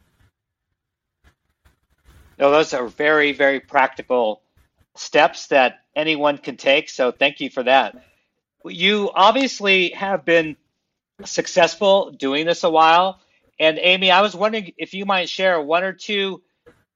No, 2.38 2.50
those 2.50 2.72
are 2.72 2.88
very, 2.88 3.32
very 3.32 3.60
practical 3.60 4.42
steps 4.96 5.48
that 5.48 5.80
anyone 5.94 6.38
can 6.38 6.56
take. 6.56 6.88
So 6.88 7.12
thank 7.12 7.40
you 7.40 7.50
for 7.50 7.62
that. 7.62 8.02
You 8.64 9.10
obviously 9.14 9.90
have 9.90 10.24
been 10.24 10.56
successful 11.24 12.10
doing 12.12 12.46
this 12.46 12.64
a 12.64 12.70
while. 12.70 13.20
And 13.60 13.78
Amy, 13.78 14.10
I 14.10 14.22
was 14.22 14.34
wondering 14.34 14.72
if 14.78 14.94
you 14.94 15.04
might 15.04 15.28
share 15.28 15.60
one 15.60 15.84
or 15.84 15.92
two 15.92 16.42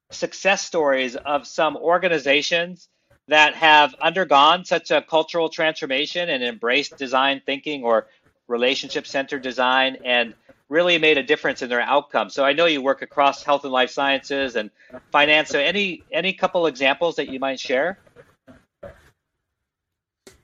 success 0.09 0.65
stories 0.65 1.15
of 1.15 1.45
some 1.45 1.77
organizations 1.77 2.89
that 3.27 3.53
have 3.53 3.93
undergone 4.01 4.65
such 4.65 4.89
a 4.89 5.01
cultural 5.01 5.49
transformation 5.49 6.27
and 6.27 6.43
embraced 6.43 6.97
design 6.97 7.41
thinking 7.45 7.83
or 7.83 8.07
relationship 8.47 9.05
centered 9.05 9.43
design 9.43 9.97
and 10.03 10.33
really 10.67 10.97
made 10.97 11.19
a 11.19 11.23
difference 11.23 11.61
in 11.61 11.69
their 11.69 11.81
outcome. 11.81 12.31
So 12.31 12.43
I 12.43 12.53
know 12.53 12.65
you 12.65 12.81
work 12.81 13.03
across 13.03 13.43
health 13.43 13.63
and 13.63 13.71
life 13.71 13.91
sciences 13.91 14.55
and 14.55 14.71
finance. 15.11 15.49
So 15.49 15.59
any 15.59 16.03
any 16.11 16.33
couple 16.33 16.65
examples 16.65 17.17
that 17.17 17.29
you 17.29 17.39
might 17.39 17.59
share? 17.59 17.99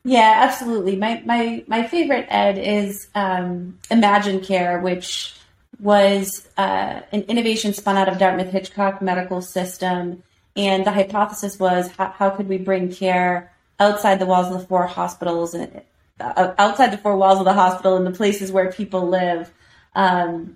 Yeah, 0.03 0.41
absolutely. 0.43 0.95
My 0.95 1.23
my 1.25 1.63
my 1.67 1.87
favorite 1.87 2.27
ed 2.29 2.59
is 2.59 3.07
um, 3.15 3.79
Imagine 3.89 4.39
Care, 4.41 4.79
which 4.79 5.35
was 5.81 6.47
uh, 6.57 7.01
an 7.11 7.23
innovation 7.23 7.73
spun 7.73 7.97
out 7.97 8.07
of 8.07 8.19
Dartmouth 8.19 8.51
Hitchcock 8.51 9.01
Medical 9.01 9.41
System, 9.41 10.21
and 10.55 10.85
the 10.85 10.91
hypothesis 10.91 11.59
was 11.59 11.89
how, 11.89 12.11
how 12.11 12.29
could 12.29 12.47
we 12.47 12.59
bring 12.59 12.91
care 12.91 13.51
outside 13.79 14.19
the 14.19 14.27
walls 14.27 14.53
of 14.53 14.61
the 14.61 14.67
four 14.67 14.85
hospitals 14.85 15.55
and 15.55 15.81
uh, 16.19 16.53
outside 16.59 16.91
the 16.91 16.97
four 16.97 17.17
walls 17.17 17.39
of 17.39 17.45
the 17.45 17.53
hospital 17.53 17.97
in 17.97 18.03
the 18.03 18.11
places 18.11 18.51
where 18.51 18.71
people 18.71 19.07
live 19.07 19.51
um, 19.95 20.55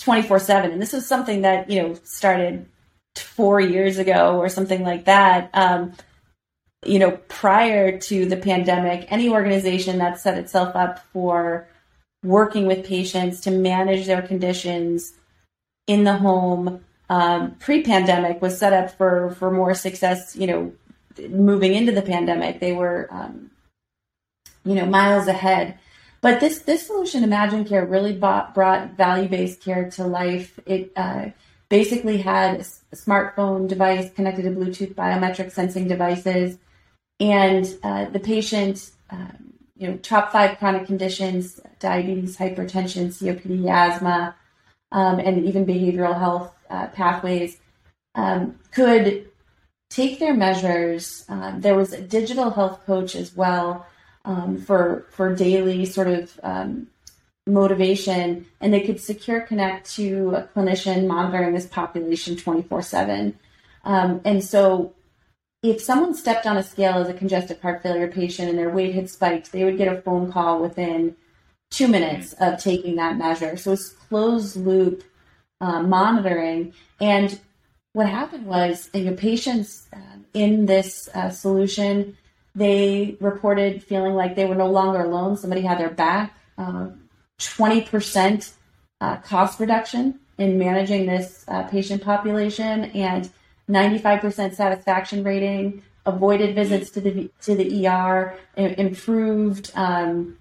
24 0.00 0.38
7. 0.38 0.72
And 0.72 0.80
this 0.80 0.94
was 0.94 1.06
something 1.06 1.42
that, 1.42 1.68
you 1.68 1.82
know, 1.82 1.94
started 2.02 2.66
four 3.16 3.60
years 3.60 3.98
ago 3.98 4.38
or 4.38 4.48
something 4.48 4.82
like 4.82 5.04
that. 5.04 5.50
Um, 5.52 5.92
you 6.86 6.98
know, 6.98 7.12
prior 7.28 7.98
to 7.98 8.26
the 8.26 8.36
pandemic, 8.36 9.06
any 9.10 9.28
organization 9.28 9.98
that 9.98 10.20
set 10.20 10.38
itself 10.38 10.74
up 10.74 11.00
for 11.12 11.68
working 12.24 12.66
with 12.66 12.84
patients 12.84 13.40
to 13.42 13.50
manage 13.50 14.06
their 14.06 14.22
conditions 14.22 15.12
in 15.86 16.04
the 16.04 16.14
home 16.14 16.80
um, 17.08 17.56
pre-pandemic 17.60 18.40
was 18.40 18.58
set 18.58 18.72
up 18.72 18.90
for 18.90 19.30
for 19.38 19.50
more 19.50 19.74
success. 19.74 20.34
You 20.36 20.46
know, 20.46 20.72
moving 21.28 21.74
into 21.74 21.92
the 21.92 22.02
pandemic, 22.02 22.60
they 22.60 22.72
were 22.72 23.08
um, 23.10 23.50
you 24.64 24.74
know 24.74 24.86
miles 24.86 25.28
ahead. 25.28 25.78
But 26.20 26.40
this 26.40 26.60
this 26.60 26.86
solution, 26.86 27.22
Imagine 27.22 27.64
Care, 27.64 27.84
really 27.84 28.14
bought, 28.14 28.54
brought 28.54 28.96
value 28.96 29.28
based 29.28 29.60
care 29.60 29.90
to 29.90 30.06
life. 30.06 30.58
It 30.64 30.92
uh, 30.96 31.26
basically 31.68 32.18
had 32.18 32.60
a 32.60 32.96
smartphone 32.96 33.68
device 33.68 34.10
connected 34.14 34.42
to 34.42 34.50
Bluetooth 34.50 34.94
biometric 34.94 35.52
sensing 35.52 35.86
devices, 35.86 36.56
and 37.20 37.66
uh, 37.82 38.06
the 38.06 38.20
patient, 38.20 38.90
um, 39.10 39.52
you 39.76 39.88
know, 39.88 39.96
top 39.98 40.32
five 40.32 40.58
chronic 40.58 40.86
conditions: 40.86 41.60
diabetes, 41.80 42.36
hypertension, 42.36 43.08
COPD, 43.08 43.68
asthma, 43.68 44.34
um, 44.92 45.18
and 45.18 45.44
even 45.44 45.66
behavioral 45.66 46.18
health 46.18 46.54
uh, 46.70 46.86
pathways, 46.88 47.58
um, 48.14 48.58
could 48.70 49.28
take 49.90 50.18
their 50.18 50.34
measures. 50.34 51.24
Uh, 51.28 51.58
there 51.58 51.74
was 51.74 51.92
a 51.92 52.00
digital 52.00 52.50
health 52.50 52.84
coach 52.86 53.14
as 53.14 53.34
well 53.34 53.86
um, 54.24 54.56
for 54.56 55.06
for 55.10 55.34
daily 55.34 55.84
sort 55.84 56.06
of 56.08 56.38
um, 56.42 56.86
motivation, 57.46 58.46
and 58.60 58.72
they 58.72 58.80
could 58.80 59.00
secure 59.00 59.40
connect 59.40 59.90
to 59.96 60.34
a 60.36 60.42
clinician 60.54 61.06
monitoring 61.06 61.52
this 61.54 61.66
population 61.66 62.36
24 62.36 62.78
um, 62.78 62.82
7. 62.82 63.38
And 63.84 64.44
so, 64.44 64.94
if 65.64 65.80
someone 65.80 66.14
stepped 66.14 66.46
on 66.46 66.58
a 66.58 66.62
scale 66.62 66.98
as 66.98 67.08
a 67.08 67.14
congestive 67.14 67.60
heart 67.60 67.82
failure 67.82 68.08
patient 68.08 68.50
and 68.50 68.58
their 68.58 68.68
weight 68.68 68.94
had 68.94 69.08
spiked, 69.08 69.50
they 69.50 69.64
would 69.64 69.78
get 69.78 69.92
a 69.92 70.02
phone 70.02 70.30
call 70.30 70.60
within 70.60 71.16
two 71.70 71.88
minutes 71.88 72.34
of 72.34 72.62
taking 72.62 72.96
that 72.96 73.16
measure. 73.16 73.56
So 73.56 73.72
it's 73.72 73.88
closed 73.88 74.56
loop 74.56 75.02
uh, 75.62 75.82
monitoring. 75.82 76.74
And 77.00 77.40
what 77.94 78.08
happened 78.08 78.46
was, 78.46 78.90
you 78.92 79.04
know, 79.04 79.14
patients 79.14 79.86
uh, 79.92 80.18
in 80.34 80.66
this 80.66 81.08
uh, 81.14 81.30
solution 81.30 82.16
they 82.54 83.16
reported 83.20 83.82
feeling 83.82 84.14
like 84.14 84.36
they 84.36 84.44
were 84.44 84.54
no 84.54 84.70
longer 84.70 85.00
alone. 85.00 85.36
Somebody 85.36 85.62
had 85.62 85.78
their 85.78 85.90
back. 85.90 86.38
Um, 86.56 87.08
20% 87.40 88.52
uh, 89.00 89.16
cost 89.16 89.58
reduction 89.58 90.20
in 90.38 90.56
managing 90.58 91.06
this 91.06 91.44
uh, 91.48 91.64
patient 91.64 92.02
population 92.02 92.84
and 92.92 93.28
95% 93.68 94.54
satisfaction 94.54 95.24
rating, 95.24 95.82
avoided 96.06 96.54
visits 96.54 96.90
to 96.90 97.00
the 97.00 97.30
to 97.42 97.54
the 97.54 97.86
ER, 97.86 98.36
improved 98.56 99.72
um, 99.74 100.36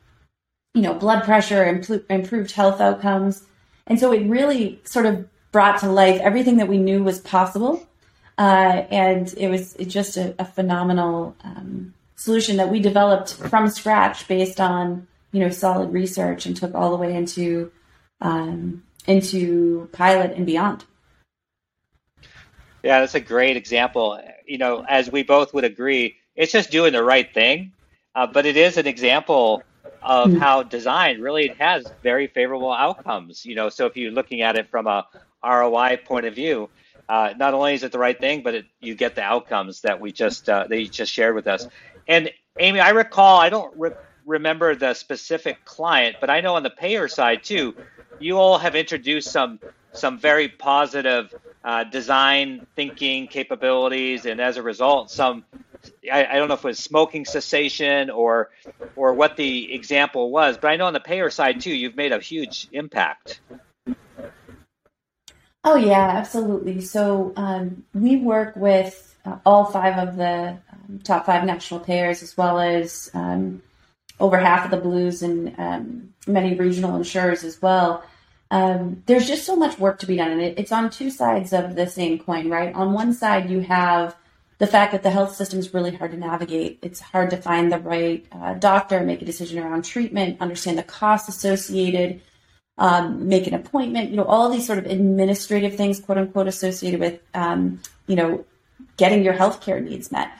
you 0.74 0.82
know 0.82 0.94
blood 0.94 1.24
pressure, 1.24 1.66
improved 2.10 2.52
health 2.52 2.82
outcomes, 2.82 3.44
and 3.88 4.00
so 4.00 4.12
it 4.12 4.28
really 4.28 4.82
sort 4.84 5.06
of 5.06 5.28
brought 5.52 5.80
to 5.80 5.90
life 5.90 6.20
everything 6.22 6.58
that 6.58 6.68
we 6.68 6.78
knew 6.78 7.04
was 7.04 7.20
possible, 7.20 7.88
uh, 8.38 8.84
and 8.92 9.34
it 9.38 9.48
was 9.48 9.76
just 9.88 10.18
a, 10.18 10.36
a 10.40 10.46
phenomenal 10.46 11.36
um, 11.44 11.94
solution 12.16 12.58
that 12.58 12.70
we 12.70 12.80
developed 12.80 13.34
from 13.34 13.70
scratch 13.70 14.28
based 14.28 14.60
on 14.60 15.08
you 15.32 15.40
know 15.40 15.50
solid 15.50 15.94
research 15.94 16.46
and 16.46 16.58
took 16.58 16.76
all 16.76 16.92
the 16.92 16.98
way 16.98 17.16
into 17.16 17.72
um, 18.22 18.84
into 19.08 19.90
pilot 19.92 20.34
and 20.36 20.46
beyond. 20.46 20.86
Yeah, 22.84 23.00
that's 23.00 23.16
a 23.16 23.22
great 23.22 23.56
example. 23.56 24.20
You 24.46 24.58
know, 24.58 24.86
as 24.88 25.10
we 25.10 25.24
both 25.24 25.54
would 25.54 25.64
agree, 25.64 26.18
it's 26.36 26.52
just 26.52 26.70
doing 26.70 26.94
the 26.94 27.04
right 27.04 27.34
thing, 27.34 27.72
uh, 28.14 28.28
but 28.28 28.46
it 28.46 28.58
is 28.58 28.78
an 28.78 28.88
example 28.88 29.64
of 30.02 30.30
mm-hmm. 30.30 30.40
how 30.40 30.64
design 30.64 31.22
really 31.22 31.48
has 31.60 31.86
very 32.04 32.28
favorable 32.28 32.74
outcomes. 32.74 33.46
You 33.46 33.56
know, 33.56 33.70
so 33.70 33.86
if 33.86 33.96
you're 33.96 34.12
looking 34.12 34.42
at 34.42 34.58
it 34.58 34.70
from 34.70 34.88
a 34.88 35.08
ROI 35.44 36.02
point 36.06 36.26
of 36.26 36.36
view, 36.36 36.70
uh, 37.08 37.34
not 37.38 37.54
only 37.54 37.74
is 37.74 37.84
it 37.84 37.92
the 37.92 38.00
right 38.00 38.20
thing, 38.20 38.44
but 38.44 38.54
it, 38.54 38.66
you 38.82 38.96
get 38.96 39.16
the 39.16 39.24
outcomes 39.24 39.82
that 39.82 40.00
we 40.00 40.12
just 40.12 40.50
uh, 40.50 40.68
that 40.68 40.78
you 40.78 40.88
just 40.88 41.12
shared 41.12 41.36
with 41.36 41.48
us. 41.48 41.68
And 42.08 42.32
Amy, 42.60 42.82
I 42.82 42.90
recall 42.90 43.40
I 43.40 43.50
don't 43.50 43.74
re- 43.78 43.92
remember 44.26 44.76
the 44.76 44.94
specific 44.94 45.64
client, 45.64 46.18
but 46.20 46.30
I 46.30 46.42
know 46.42 46.56
on 46.56 46.64
the 46.64 46.70
payer 46.70 47.08
side 47.08 47.44
too, 47.44 47.76
you 48.20 48.38
all 48.38 48.58
have 48.58 48.76
introduced 48.76 49.32
some 49.32 49.60
some 49.94 50.18
very 50.18 50.48
positive 50.48 51.34
uh, 51.64 51.84
design 51.84 52.66
thinking 52.76 53.28
capabilities, 53.28 54.26
and 54.26 54.42
as 54.42 54.58
a 54.58 54.62
result, 54.64 55.12
some 55.12 55.46
I, 56.12 56.26
I, 56.26 56.36
don't 56.36 56.48
know 56.48 56.56
if 56.56 56.62
it 56.62 56.68
was 56.68 56.80
smoking 56.80 57.26
cessation 57.26 58.10
or 58.10 58.50
or 58.96 59.14
what 59.14 59.38
the 59.38 59.74
example 59.74 60.32
was, 60.32 60.58
but 60.58 60.70
I 60.70 60.76
know 60.76 60.86
on 60.86 60.94
the 60.94 61.00
payer 61.00 61.30
side 61.30 61.62
too, 61.62 61.74
you've 61.74 61.96
made 61.96 62.12
a 62.12 62.20
huge 62.20 62.68
impact. 62.72 63.40
Oh 65.64 65.76
yeah, 65.76 66.10
absolutely. 66.10 66.82
So 66.82 67.32
um, 67.38 67.84
we 67.94 68.18
work 68.18 68.56
with 68.56 69.16
uh, 69.26 69.38
all 69.46 69.66
five 69.66 69.98
of 69.98 70.18
the 70.18 70.58
um, 70.72 71.00
top 71.04 71.26
five 71.26 71.46
national 71.46 71.80
payers, 71.80 72.22
as 72.22 72.36
well 72.36 72.60
as 72.60 73.10
um, 73.14 73.62
over 74.20 74.38
half 74.38 74.66
of 74.66 74.72
the 74.72 74.78
blues 74.78 75.22
and 75.24 75.54
um, 75.60 76.14
many 76.28 76.56
regional 76.56 76.96
insurers 76.96 77.44
as 77.44 77.62
well 77.62 78.04
um, 78.54 79.02
there's 79.08 79.28
just 79.28 79.48
so 79.48 79.56
much 79.56 79.80
work 79.80 79.98
to 79.98 80.06
be 80.06 80.16
done, 80.16 80.30
and 80.30 80.40
it, 80.40 80.60
it's 80.60 80.72
on 80.72 80.92
two 80.92 81.10
sides 81.10 81.54
of 81.54 81.76
the 81.76 81.88
same 81.88 82.20
coin, 82.20 82.52
right? 82.52 82.72
On 82.76 82.94
one 82.94 83.12
side, 83.12 83.50
you 83.50 83.62
have 83.62 84.16
the 84.60 84.68
fact 84.68 84.92
that 84.92 85.02
the 85.02 85.10
health 85.10 85.36
system 85.36 85.58
is 85.58 85.74
really 85.74 85.90
hard 85.96 86.12
to 86.12 86.18
navigate. 86.18 86.78
It's 86.84 87.00
hard 87.00 87.32
to 87.32 87.38
find 87.38 87.72
the 87.72 87.80
right 87.80 88.24
uh, 88.32 88.54
doctor, 88.54 89.00
make 89.00 89.24
a 89.24 89.26
decision 89.26 89.58
around 89.58 89.86
treatment, 89.86 90.40
understand 90.40 90.78
the 90.78 90.84
costs 90.84 91.28
associated, 91.30 92.22
um, 92.78 93.28
make 93.28 93.48
an 93.48 93.56
appointment. 93.56 94.12
You 94.12 94.18
know, 94.18 94.26
all 94.26 94.52
these 94.52 94.68
sort 94.68 94.78
of 94.78 94.86
administrative 94.86 95.76
things, 95.76 96.00
quote 96.00 96.20
unquote, 96.20 96.48
associated 96.48 97.00
with 97.00 97.22
um, 97.34 97.82
you 98.06 98.16
know 98.16 98.46
getting 98.98 99.24
your 99.24 99.34
healthcare 99.34 99.84
needs 99.84 100.12
met. 100.12 100.32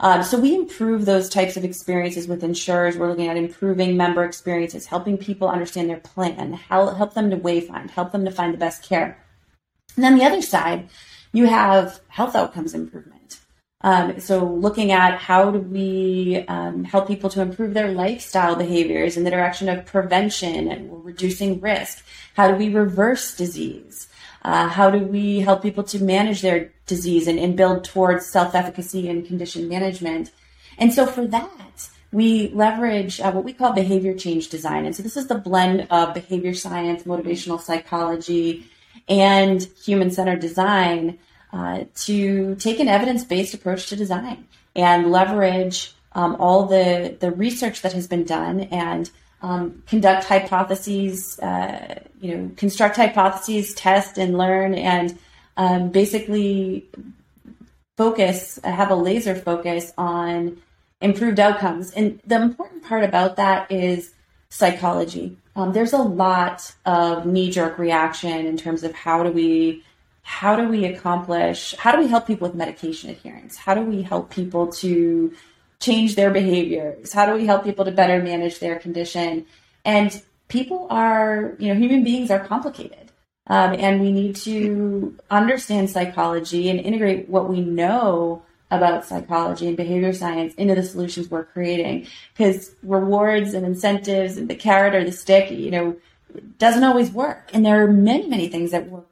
Um, 0.00 0.22
so 0.22 0.38
we 0.38 0.54
improve 0.54 1.04
those 1.04 1.28
types 1.28 1.56
of 1.56 1.64
experiences 1.64 2.28
with 2.28 2.44
insurers. 2.44 2.96
We're 2.96 3.08
looking 3.08 3.26
at 3.26 3.36
improving 3.36 3.96
member 3.96 4.24
experiences, 4.24 4.86
helping 4.86 5.18
people 5.18 5.48
understand 5.48 5.90
their 5.90 5.98
plan, 5.98 6.52
how, 6.52 6.94
help 6.94 7.14
them 7.14 7.30
to 7.30 7.36
wayfind, 7.36 7.90
help 7.90 8.12
them 8.12 8.24
to 8.24 8.30
find 8.30 8.54
the 8.54 8.58
best 8.58 8.82
care. 8.82 9.24
And 9.96 10.04
then 10.04 10.16
the 10.16 10.24
other 10.24 10.42
side, 10.42 10.88
you 11.32 11.46
have 11.46 12.00
health 12.08 12.36
outcomes 12.36 12.74
improvement. 12.74 13.40
Um, 13.80 14.18
so 14.18 14.44
looking 14.44 14.90
at 14.90 15.18
how 15.18 15.50
do 15.50 15.58
we 15.58 16.44
um, 16.48 16.82
help 16.84 17.06
people 17.06 17.30
to 17.30 17.42
improve 17.42 17.74
their 17.74 17.92
lifestyle 17.92 18.56
behaviors 18.56 19.16
in 19.16 19.22
the 19.22 19.30
direction 19.30 19.68
of 19.68 19.86
prevention 19.86 20.68
and 20.68 21.04
reducing 21.04 21.60
risk? 21.60 22.04
How 22.34 22.48
do 22.48 22.56
we 22.56 22.74
reverse 22.74 23.36
disease? 23.36 24.07
Uh, 24.42 24.68
how 24.68 24.90
do 24.90 24.98
we 24.98 25.40
help 25.40 25.62
people 25.62 25.84
to 25.84 26.02
manage 26.02 26.42
their 26.42 26.72
disease 26.86 27.26
and, 27.26 27.38
and 27.38 27.56
build 27.56 27.84
towards 27.84 28.26
self 28.26 28.54
efficacy 28.54 29.08
and 29.08 29.26
condition 29.26 29.68
management? 29.68 30.30
And 30.78 30.92
so 30.92 31.06
for 31.06 31.26
that, 31.26 31.90
we 32.12 32.48
leverage 32.48 33.20
uh, 33.20 33.32
what 33.32 33.44
we 33.44 33.52
call 33.52 33.72
behavior 33.72 34.14
change 34.14 34.48
design. 34.48 34.86
And 34.86 34.94
so 34.94 35.02
this 35.02 35.16
is 35.16 35.26
the 35.26 35.34
blend 35.34 35.86
of 35.90 36.14
behavior 36.14 36.54
science, 36.54 37.02
motivational 37.02 37.60
psychology, 37.60 38.66
and 39.08 39.62
human 39.84 40.10
centered 40.10 40.40
design 40.40 41.18
uh, 41.52 41.84
to 41.94 42.54
take 42.56 42.80
an 42.80 42.88
evidence 42.88 43.24
based 43.24 43.54
approach 43.54 43.88
to 43.88 43.96
design 43.96 44.46
and 44.76 45.10
leverage 45.10 45.94
um, 46.12 46.36
all 46.38 46.66
the, 46.66 47.16
the 47.20 47.30
research 47.30 47.82
that 47.82 47.92
has 47.92 48.06
been 48.06 48.24
done 48.24 48.60
and 48.60 49.10
um, 49.42 49.82
conduct 49.86 50.24
hypotheses, 50.24 51.38
uh, 51.38 52.00
you 52.20 52.34
know, 52.34 52.50
construct 52.56 52.96
hypotheses, 52.96 53.74
test 53.74 54.18
and 54.18 54.36
learn, 54.36 54.74
and 54.74 55.18
um, 55.56 55.90
basically 55.90 56.86
focus, 57.96 58.58
have 58.64 58.90
a 58.90 58.94
laser 58.94 59.34
focus 59.34 59.92
on 59.98 60.60
improved 61.00 61.38
outcomes. 61.38 61.90
And 61.92 62.20
the 62.26 62.40
important 62.40 62.84
part 62.84 63.04
about 63.04 63.36
that 63.36 63.70
is 63.70 64.12
psychology. 64.50 65.36
Um, 65.56 65.72
there's 65.72 65.92
a 65.92 65.98
lot 65.98 66.74
of 66.86 67.26
knee-jerk 67.26 67.78
reaction 67.78 68.46
in 68.46 68.56
terms 68.56 68.82
of 68.82 68.94
how 68.94 69.22
do 69.22 69.30
we 69.30 69.84
how 70.22 70.54
do 70.56 70.68
we 70.68 70.84
accomplish 70.84 71.74
how 71.78 71.90
do 71.90 71.98
we 71.98 72.06
help 72.06 72.26
people 72.26 72.46
with 72.46 72.54
medication 72.54 73.08
adherence 73.08 73.56
how 73.56 73.72
do 73.72 73.80
we 73.80 74.02
help 74.02 74.30
people 74.30 74.66
to 74.66 75.32
change 75.80 76.14
their 76.14 76.30
behaviors? 76.30 77.12
How 77.12 77.26
do 77.26 77.32
we 77.32 77.46
help 77.46 77.64
people 77.64 77.84
to 77.84 77.92
better 77.92 78.22
manage 78.22 78.58
their 78.58 78.78
condition? 78.78 79.46
And 79.84 80.22
people 80.48 80.86
are, 80.90 81.54
you 81.58 81.68
know, 81.68 81.78
human 81.78 82.04
beings 82.04 82.30
are 82.30 82.40
complicated. 82.40 83.12
Um, 83.46 83.74
and 83.74 84.00
we 84.00 84.12
need 84.12 84.36
to 84.36 85.16
understand 85.30 85.88
psychology 85.88 86.68
and 86.68 86.78
integrate 86.78 87.28
what 87.28 87.48
we 87.48 87.60
know 87.60 88.42
about 88.70 89.06
psychology 89.06 89.66
and 89.66 89.76
behavior 89.76 90.12
science 90.12 90.54
into 90.56 90.74
the 90.74 90.82
solutions 90.82 91.30
we're 91.30 91.44
creating. 91.44 92.06
Because 92.36 92.74
rewards 92.82 93.54
and 93.54 93.64
incentives 93.64 94.36
and 94.36 94.48
the 94.48 94.54
carrot 94.54 94.94
or 94.94 95.04
the 95.04 95.12
stick, 95.12 95.50
you 95.50 95.70
know, 95.70 95.96
doesn't 96.58 96.84
always 96.84 97.10
work. 97.10 97.50
And 97.54 97.64
there 97.64 97.82
are 97.82 97.90
many, 97.90 98.28
many 98.28 98.48
things 98.48 98.72
that 98.72 98.90
work 98.90 99.08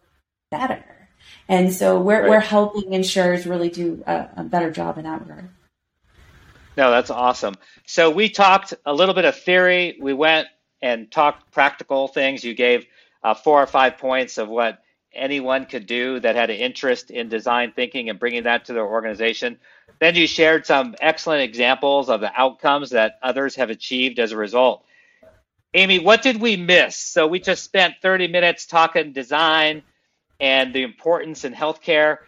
better. 0.50 0.85
And 1.48 1.72
so 1.72 1.98
we're, 1.98 2.22
right. 2.22 2.31
we're 2.31 2.40
helping 2.40 2.92
insurers 2.92 3.46
really 3.46 3.70
do 3.70 4.02
a, 4.07 4.29
a 4.38 4.44
better 4.44 4.70
job 4.70 4.98
in 4.98 5.05
that 5.05 5.20
regard. 5.20 5.48
No, 6.77 6.91
that's 6.91 7.11
awesome. 7.11 7.55
So 7.87 8.11
we 8.11 8.29
talked 8.29 8.75
a 8.85 8.93
little 8.93 9.15
bit 9.15 9.25
of 9.25 9.37
theory. 9.37 9.99
We 10.01 10.12
went 10.12 10.49
and 10.83 11.11
talked 11.11 11.51
practical 11.53 12.09
things. 12.09 12.45
You 12.45 12.55
gave 12.55 12.87
uh, 13.23 13.35
four 13.35 13.62
or 13.62 13.67
five 13.67 13.99
points 13.99 14.39
of 14.39 14.49
what 14.49 14.81
anyone 15.15 15.65
could 15.65 15.87
do 15.87 16.21
that 16.21 16.37
had 16.37 16.51
an 16.51 16.57
interest 16.57 17.11
in 17.11 17.29
design 17.29 17.73
thinking 17.75 18.11
and 18.11 18.19
bringing 18.19 18.43
that 18.43 18.67
to 18.67 18.75
their 18.75 18.87
organization. 18.87 19.59
Then 19.99 20.15
you 20.15 20.27
shared 20.27 20.67
some 20.67 20.95
excellent 21.01 21.43
examples 21.43 22.11
of 22.11 22.21
the 22.21 22.31
outcomes 22.39 22.91
that 22.91 23.19
others 23.23 23.57
have 23.57 23.71
achieved 23.71 24.19
as 24.19 24.33
a 24.33 24.37
result. 24.37 24.85
Amy, 25.73 25.99
what 25.99 26.23
did 26.23 26.41
we 26.41 26.57
miss? 26.57 26.97
So 26.97 27.27
we 27.27 27.41
just 27.41 27.65
spent 27.65 27.95
30 28.03 28.29
minutes 28.29 28.67
talking 28.67 29.12
design 29.12 29.83
and 30.39 30.75
the 30.75 30.83
importance 30.83 31.45
in 31.45 31.55
healthcare 31.55 32.19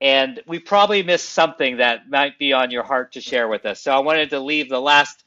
and 0.00 0.40
we 0.46 0.58
probably 0.58 1.02
missed 1.02 1.30
something 1.30 1.78
that 1.78 2.10
might 2.10 2.38
be 2.38 2.52
on 2.52 2.70
your 2.70 2.82
heart 2.82 3.12
to 3.12 3.20
share 3.20 3.48
with 3.48 3.64
us. 3.64 3.80
So 3.80 3.92
I 3.92 3.98
wanted 3.98 4.30
to 4.30 4.40
leave 4.40 4.68
the 4.68 4.80
last 4.80 5.24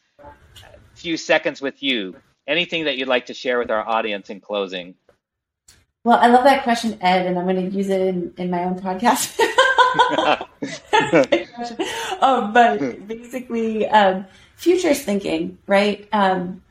few 0.94 1.18
seconds 1.18 1.62
with 1.62 1.82
you. 1.82 2.16
Anything 2.48 2.86
that 2.86 2.98
you'd 2.98 3.08
like 3.08 3.28
to 3.28 3.34
share 3.34 3.60
with 3.60 3.72
our 3.72 3.88
audience 3.88 4.30
in 4.30 4.42
closing? 4.42 4.96
Well, 6.04 6.18
I 6.18 6.28
love 6.28 6.44
that 6.46 6.64
question, 6.64 6.98
Ed, 7.02 7.28
and 7.28 7.38
I'm 7.38 7.46
going 7.46 7.70
to 7.70 7.76
use 7.76 7.90
it 7.90 8.02
in, 8.02 8.34
in 8.38 8.50
my 8.50 8.64
own 8.64 8.80
podcast. 8.80 9.40
um, 12.22 12.54
but 12.54 13.08
basically, 13.08 13.88
um, 13.88 14.26
futures 14.56 15.04
thinking, 15.04 15.58
right? 15.68 16.08
Um, 16.12 16.62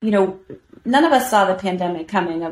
you 0.00 0.10
know, 0.10 0.40
none 0.84 1.04
of 1.04 1.12
us 1.12 1.30
saw 1.30 1.44
the 1.44 1.54
pandemic 1.54 2.08
coming, 2.08 2.42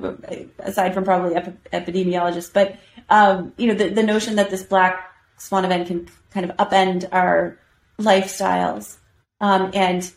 aside 0.60 0.94
from 0.94 1.04
probably 1.04 1.34
ep- 1.34 1.70
epidemiologists, 1.70 2.52
but 2.52 2.76
um, 3.10 3.52
you 3.56 3.66
know, 3.66 3.74
the, 3.74 3.88
the 3.88 4.02
notion 4.02 4.36
that 4.36 4.50
this 4.50 4.62
black 4.62 5.14
swan 5.38 5.64
event 5.64 5.86
can 5.86 6.08
kind 6.30 6.50
of 6.50 6.56
upend 6.56 7.08
our 7.12 7.58
lifestyles, 7.98 8.96
um, 9.40 9.70
and 9.74 10.12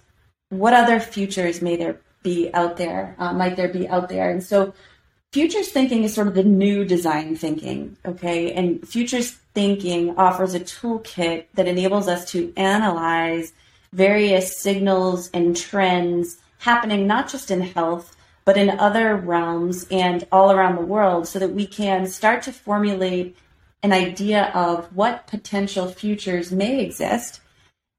what 0.49 0.73
other 0.73 0.99
futures 0.99 1.61
may 1.61 1.75
there 1.75 1.99
be 2.23 2.53
out 2.53 2.77
there? 2.77 3.15
Uh, 3.17 3.33
might 3.33 3.55
there 3.55 3.69
be 3.69 3.87
out 3.87 4.09
there? 4.09 4.29
And 4.29 4.43
so, 4.43 4.73
futures 5.31 5.69
thinking 5.69 6.03
is 6.03 6.13
sort 6.13 6.27
of 6.27 6.33
the 6.33 6.43
new 6.43 6.85
design 6.85 7.35
thinking, 7.35 7.97
okay? 8.05 8.51
And 8.51 8.87
futures 8.87 9.31
thinking 9.53 10.17
offers 10.17 10.53
a 10.53 10.59
toolkit 10.59 11.45
that 11.53 11.67
enables 11.67 12.07
us 12.07 12.29
to 12.31 12.53
analyze 12.57 13.53
various 13.93 14.57
signals 14.57 15.29
and 15.33 15.55
trends 15.55 16.37
happening 16.61 17.05
not 17.05 17.29
just 17.29 17.51
in 17.51 17.61
health 17.61 18.15
but 18.45 18.57
in 18.57 18.79
other 18.79 19.15
realms 19.15 19.85
and 19.91 20.27
all 20.31 20.51
around 20.51 20.75
the 20.75 20.81
world 20.81 21.27
so 21.27 21.37
that 21.37 21.51
we 21.51 21.65
can 21.65 22.07
start 22.07 22.41
to 22.41 22.51
formulate 22.51 23.35
an 23.83 23.91
idea 23.93 24.51
of 24.53 24.85
what 24.95 25.27
potential 25.27 25.87
futures 25.87 26.51
may 26.51 26.83
exist 26.83 27.41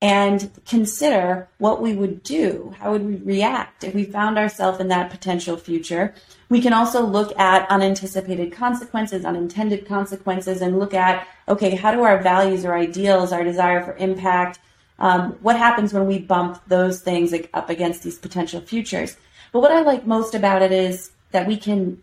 and 0.01 0.51
consider 0.67 1.49
what 1.59 1.81
we 1.81 1.95
would 1.95 2.25
do. 2.25 2.75
How 2.79 2.91
would 2.91 3.07
we 3.07 3.17
react 3.17 3.85
if 3.85 3.95
we 3.95 4.03
found 4.03 4.37
ourselves 4.37 4.81
in 4.81 4.89
that 4.89 5.11
potential 5.11 5.57
future? 5.57 6.13
We 6.49 6.61
can 6.61 6.73
also 6.73 7.07
look 7.07 7.39
at 7.39 7.71
unanticipated 7.71 8.53
consequences, 8.53 9.25
unintended 9.25 9.87
consequences, 9.87 10.61
and 10.61 10.81
look 10.81 10.93
at, 10.93 11.27
okay, 11.49 11.77
how 11.77 11.93
do 11.93 12.03
our 12.03 12.21
values 12.21 12.65
or 12.65 12.75
ideals, 12.75 13.33
our 13.33 13.45
desire 13.45 13.81
for 13.85 13.97
impact, 13.97 14.59
um, 15.03 15.33
what 15.43 15.57
happens 15.57 15.93
when 15.93 16.07
we 16.07 16.21
bump 16.21 16.63
those 16.69 17.01
things 17.01 17.35
up 17.53 17.69
against 17.69 18.05
these 18.05 18.19
potential 18.19 18.61
futures? 18.61 19.17
But 19.53 19.61
what 19.61 19.73
I 19.73 19.83
like 19.83 20.07
most 20.07 20.35
about 20.35 20.63
it 20.63 20.73
is 20.73 21.11
that 21.33 21.47
we 21.47 21.57
can 21.57 22.03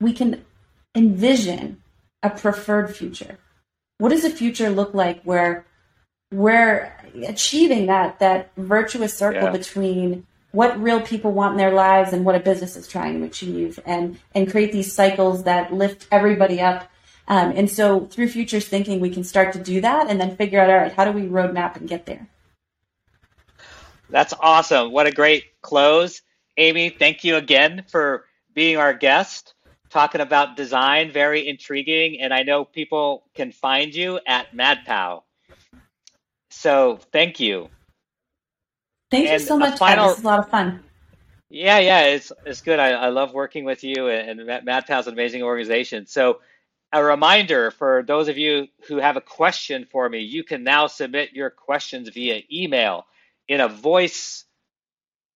we 0.00 0.12
can 0.12 0.44
envision 0.94 1.80
a 2.22 2.30
preferred 2.30 2.94
future. 2.94 3.38
What 3.98 4.10
does 4.10 4.24
a 4.24 4.30
future 4.30 4.70
look 4.70 4.92
like 4.92 5.22
where 5.22 5.64
we're 6.32 6.92
achieving 7.24 7.86
that 7.86 8.18
that 8.18 8.50
virtuous 8.56 9.16
circle 9.16 9.44
yeah. 9.44 9.50
between 9.52 10.26
what 10.50 10.80
real 10.82 11.00
people 11.00 11.32
want 11.32 11.52
in 11.52 11.58
their 11.58 11.72
lives 11.72 12.12
and 12.12 12.24
what 12.24 12.34
a 12.34 12.40
business 12.40 12.74
is 12.74 12.88
trying 12.88 13.20
to 13.20 13.26
achieve 13.26 13.78
and 13.86 14.18
and 14.34 14.50
create 14.50 14.72
these 14.72 14.92
cycles 14.92 15.44
that 15.44 15.72
lift 15.72 16.08
everybody 16.10 16.60
up 16.60 16.90
um, 17.28 17.52
and 17.56 17.70
so 17.70 18.06
through 18.06 18.28
futures 18.28 18.66
thinking 18.66 19.00
we 19.00 19.10
can 19.10 19.24
start 19.24 19.52
to 19.52 19.62
do 19.62 19.80
that 19.80 20.08
and 20.08 20.20
then 20.20 20.36
figure 20.36 20.60
out 20.60 20.70
all 20.70 20.76
right 20.76 20.92
how 20.92 21.04
do 21.04 21.12
we 21.12 21.22
roadmap 21.22 21.76
and 21.76 21.88
get 21.88 22.06
there 22.06 22.28
that's 24.10 24.34
awesome 24.40 24.92
what 24.92 25.06
a 25.06 25.12
great 25.12 25.44
close 25.62 26.22
amy 26.56 26.90
thank 26.90 27.24
you 27.24 27.36
again 27.36 27.84
for 27.90 28.24
being 28.54 28.76
our 28.76 28.94
guest 28.94 29.54
talking 29.90 30.20
about 30.20 30.56
design 30.56 31.10
very 31.10 31.46
intriguing 31.48 32.20
and 32.20 32.32
i 32.32 32.42
know 32.42 32.64
people 32.64 33.24
can 33.34 33.52
find 33.52 33.94
you 33.94 34.18
at 34.26 34.54
madpow 34.54 35.22
so 36.52 37.00
thank 37.12 37.40
you. 37.40 37.68
Thank 39.10 39.28
and 39.28 39.40
you 39.40 39.46
so 39.46 39.58
much. 39.58 39.78
Final, 39.78 40.08
This 40.08 40.18
is 40.18 40.24
a 40.24 40.26
lot 40.26 40.38
of 40.38 40.48
fun. 40.48 40.82
Yeah, 41.48 41.78
yeah, 41.78 42.02
it's 42.02 42.30
it's 42.46 42.60
good. 42.60 42.78
I, 42.78 42.90
I 42.90 43.08
love 43.08 43.32
working 43.34 43.64
with 43.64 43.82
you, 43.82 44.08
and, 44.08 44.40
and 44.40 44.66
MadPow's 44.66 45.06
an 45.06 45.14
amazing 45.14 45.42
organization. 45.42 46.06
So, 46.06 46.40
a 46.92 47.02
reminder 47.02 47.70
for 47.70 48.02
those 48.06 48.28
of 48.28 48.36
you 48.36 48.68
who 48.86 48.98
have 48.98 49.16
a 49.16 49.22
question 49.22 49.86
for 49.90 50.08
me, 50.08 50.20
you 50.20 50.44
can 50.44 50.62
now 50.62 50.86
submit 50.86 51.32
your 51.32 51.50
questions 51.50 52.08
via 52.10 52.42
email 52.52 53.06
in 53.48 53.60
a 53.60 53.68
voice 53.68 54.44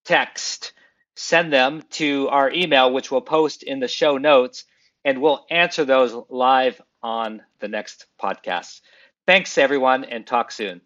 text. 0.04 0.72
Send 1.14 1.52
them 1.52 1.82
to 1.92 2.28
our 2.28 2.50
email, 2.50 2.92
which 2.92 3.10
we'll 3.10 3.22
post 3.22 3.62
in 3.62 3.80
the 3.80 3.88
show 3.88 4.18
notes, 4.18 4.64
and 5.04 5.22
we'll 5.22 5.46
answer 5.50 5.84
those 5.84 6.14
live 6.28 6.80
on 7.02 7.42
the 7.60 7.68
next 7.68 8.06
podcast. 8.20 8.82
Thanks, 9.26 9.56
everyone, 9.56 10.04
and 10.04 10.26
talk 10.26 10.52
soon. 10.52 10.82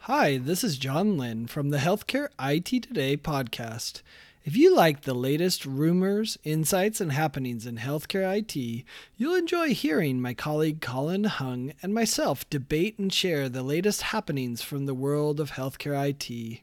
Hi, 0.00 0.38
this 0.38 0.62
is 0.62 0.78
John 0.78 1.18
Lynn 1.18 1.48
from 1.48 1.70
the 1.70 1.78
Healthcare 1.78 2.28
IT 2.40 2.84
Today 2.84 3.16
podcast. 3.16 4.02
If 4.46 4.56
you 4.56 4.74
like 4.76 5.02
the 5.02 5.12
latest 5.12 5.66
rumors, 5.66 6.38
insights, 6.44 7.00
and 7.00 7.10
happenings 7.10 7.66
in 7.66 7.78
healthcare 7.78 8.38
IT, 8.38 8.84
you'll 9.16 9.34
enjoy 9.34 9.74
hearing 9.74 10.20
my 10.20 10.34
colleague 10.34 10.80
Colin 10.80 11.24
Hung 11.24 11.72
and 11.82 11.92
myself 11.92 12.48
debate 12.48 12.96
and 12.96 13.12
share 13.12 13.48
the 13.48 13.64
latest 13.64 14.02
happenings 14.02 14.62
from 14.62 14.86
the 14.86 14.94
world 14.94 15.40
of 15.40 15.50
healthcare 15.50 16.10
IT. 16.10 16.60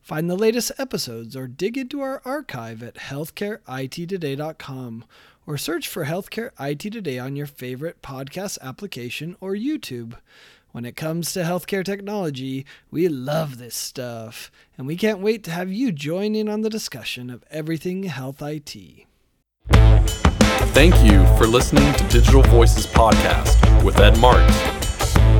Find 0.00 0.30
the 0.30 0.36
latest 0.36 0.70
episodes 0.78 1.34
or 1.34 1.48
dig 1.48 1.76
into 1.76 2.00
our 2.00 2.22
archive 2.24 2.80
at 2.80 2.94
healthcareittoday.com 2.94 5.04
or 5.48 5.58
search 5.58 5.88
for 5.88 6.04
Healthcare 6.04 6.50
IT 6.60 6.78
Today 6.78 7.18
on 7.18 7.34
your 7.34 7.46
favorite 7.46 8.02
podcast 8.02 8.56
application 8.62 9.34
or 9.40 9.54
YouTube. 9.54 10.14
When 10.76 10.84
it 10.84 10.94
comes 10.94 11.32
to 11.32 11.40
healthcare 11.40 11.82
technology, 11.82 12.66
we 12.90 13.08
love 13.08 13.56
this 13.56 13.74
stuff, 13.74 14.50
and 14.76 14.86
we 14.86 14.94
can't 14.94 15.20
wait 15.20 15.42
to 15.44 15.50
have 15.50 15.72
you 15.72 15.90
join 15.90 16.34
in 16.34 16.50
on 16.50 16.60
the 16.60 16.68
discussion 16.68 17.30
of 17.30 17.42
everything 17.50 18.02
health 18.02 18.42
IT. 18.42 19.06
Thank 20.74 20.94
you 21.02 21.24
for 21.38 21.46
listening 21.46 21.90
to 21.94 22.04
Digital 22.08 22.42
Voices 22.42 22.86
Podcast 22.86 23.82
with 23.84 23.98
Ed 24.00 24.18
Martin. 24.18 24.54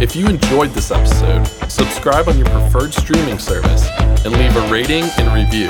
If 0.02 0.16
you 0.16 0.26
enjoyed 0.26 0.70
this 0.70 0.90
episode, 0.90 1.44
subscribe 1.70 2.30
on 2.30 2.38
your 2.38 2.48
preferred 2.48 2.94
streaming 2.94 3.38
service 3.38 3.86
and 4.24 4.32
leave 4.32 4.56
a 4.56 4.72
rating 4.72 5.04
and 5.18 5.34
review. 5.34 5.68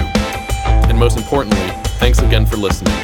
And 0.86 0.96
most 0.96 1.16
importantly, 1.16 1.72
thanks 1.98 2.20
again 2.20 2.46
for 2.46 2.56
listening. 2.56 2.94